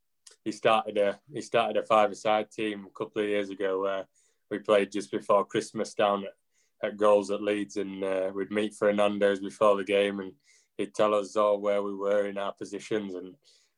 [0.43, 4.05] he started a he started a five-a-side team a couple of years ago where
[4.51, 8.73] we played just before Christmas down at, at goals at Leeds, and uh, we'd meet
[8.73, 10.33] for Nando's before the game, and
[10.77, 13.35] he'd tell us all where we were in our positions and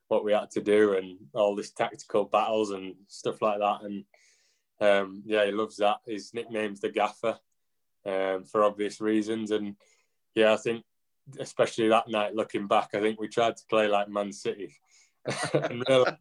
[0.08, 4.04] what we had to do, and all this tactical battles and stuff like that, and
[4.82, 5.98] um, yeah, he loves that.
[6.06, 7.38] His nickname's the Gaffer
[8.06, 9.76] um, for obvious reasons, and
[10.34, 10.84] yeah, I think
[11.40, 14.76] especially that night, looking back, I think we tried to play like Man City.
[15.54, 16.18] And realized,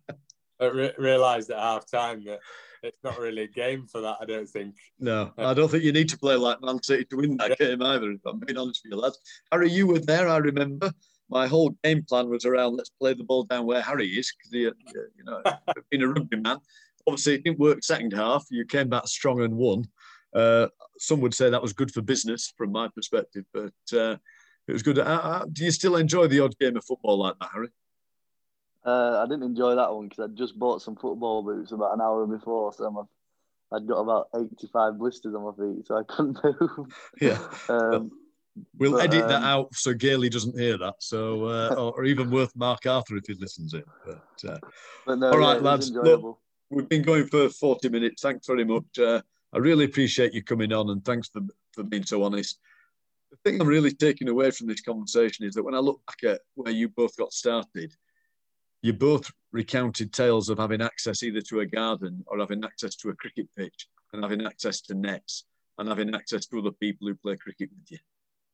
[0.61, 2.41] realized at half time that
[2.83, 4.19] it's not really a game for that.
[4.21, 4.75] I don't think.
[4.99, 7.83] No, I don't think you need to play like Man City to win that game
[7.83, 8.13] either.
[8.13, 9.19] If I'm being honest with you, lads.
[9.51, 10.29] Harry, you were there.
[10.29, 10.93] I remember.
[11.31, 14.53] My whole game plan was around let's play the ball down where Harry is because
[14.53, 14.73] he, uh,
[15.17, 15.43] you know,
[15.91, 16.59] being a rugby man.
[17.07, 18.45] Obviously, it didn't work second half.
[18.51, 19.85] You came back strong and won.
[20.35, 24.17] Uh, some would say that was good for business from my perspective, but uh,
[24.69, 24.99] it was good.
[24.99, 27.69] Uh, uh, do you still enjoy the odd game of football like that, Harry?
[28.85, 32.01] Uh, I didn't enjoy that one because I'd just bought some football boots about an
[32.01, 33.03] hour before, so my,
[33.77, 36.95] I'd got about eighty-five blisters on my feet, so I couldn't move.
[37.21, 37.39] Yeah.
[37.69, 38.11] um,
[38.79, 40.95] we'll but, edit um, that out so Gailey doesn't hear that.
[40.99, 43.85] So, uh, or, or, even worth Mark Arthur if he listens in.
[44.05, 44.59] But, uh,
[45.07, 45.91] but no, all right, yeah, lads.
[45.91, 48.21] Look, we've been going for forty minutes.
[48.21, 48.99] Thanks very much.
[48.99, 49.23] Uh,
[49.55, 51.41] I really appreciate you coming on, and thanks for
[51.73, 52.59] for being so honest
[53.35, 56.31] the thing I'm really taking away from this conversation is that when I look back
[56.31, 57.93] at where you both got started,
[58.85, 63.09] you both recounted tales of having access either to a garden or having access to
[63.09, 65.47] a cricket pitch and having access to nets
[65.79, 67.99] and having access to other people who play cricket with you.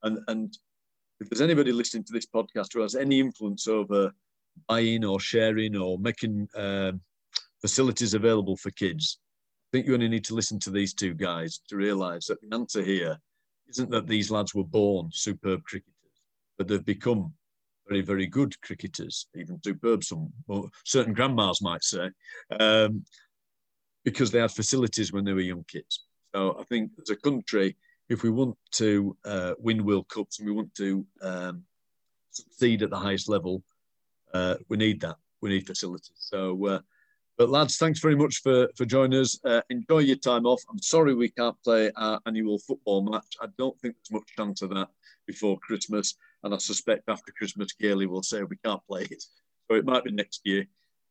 [0.04, 0.56] And, and
[1.18, 4.12] if there's anybody listening to this podcast who has any influence over
[4.68, 7.00] buying or sharing or making um,
[7.60, 11.58] facilities available for kids, I think you only need to listen to these two guys
[11.70, 13.18] to realise that the answer here
[13.68, 16.22] isn't that these lads were born superb cricketers,
[16.56, 17.32] but they've become
[17.90, 22.08] very, very good cricketers, even superb, some or certain grandmas might say,
[22.60, 23.04] um,
[24.04, 26.04] because they had facilities when they were young kids.
[26.32, 27.76] So I think as a country,
[28.08, 31.64] if we want to uh, win World Cups and we want to um,
[32.30, 33.62] succeed at the highest level,
[34.32, 35.16] uh, we need that.
[35.40, 36.12] We need facilities.
[36.14, 36.80] So uh,
[37.38, 39.40] but lads, thanks very much for for joining us.
[39.44, 40.62] Uh, enjoy your time off.
[40.70, 43.36] I'm sorry we can't play our annual football match.
[43.40, 44.88] I don't think there's much chance of that
[45.26, 49.22] before Christmas, and I suspect after Christmas, Gailey will say we can't play it.
[49.70, 50.66] So it might be next year,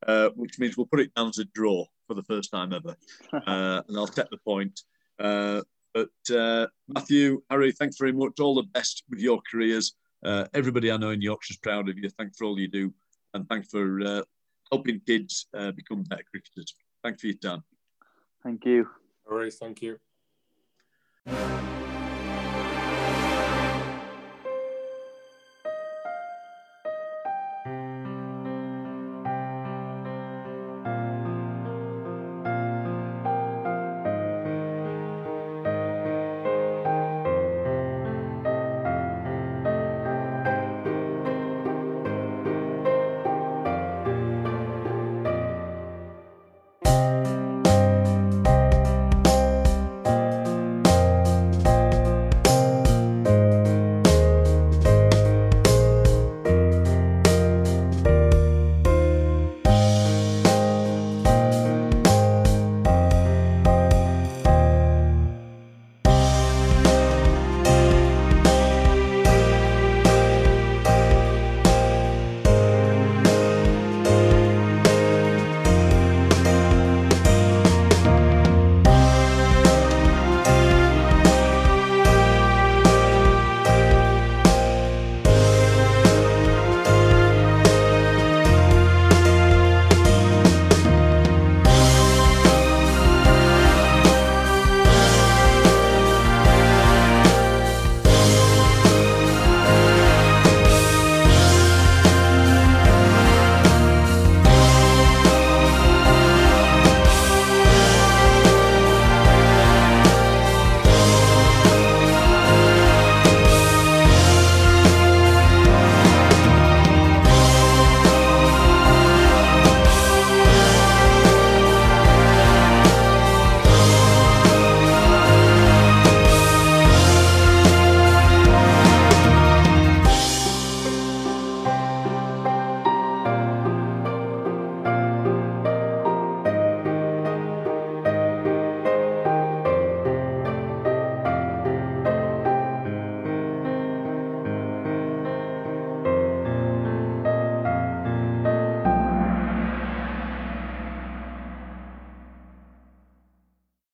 [0.08, 2.96] uh, which means we'll put it down as a draw for the first time ever,
[3.34, 4.82] uh, and I'll take the point.
[5.20, 5.62] Uh,
[5.94, 8.40] but uh, Matthew, Harry, thanks very much.
[8.40, 9.96] All the best with your careers.
[10.24, 12.10] Uh, everybody I know in Yorkshire's proud of you.
[12.10, 12.94] Thanks for all you do,
[13.34, 14.24] and thanks for
[14.72, 16.76] helping kids uh, become better cricketers.
[17.04, 17.64] Thanks for your time.
[18.44, 18.88] Thank you.
[19.30, 20.00] All right, thank you.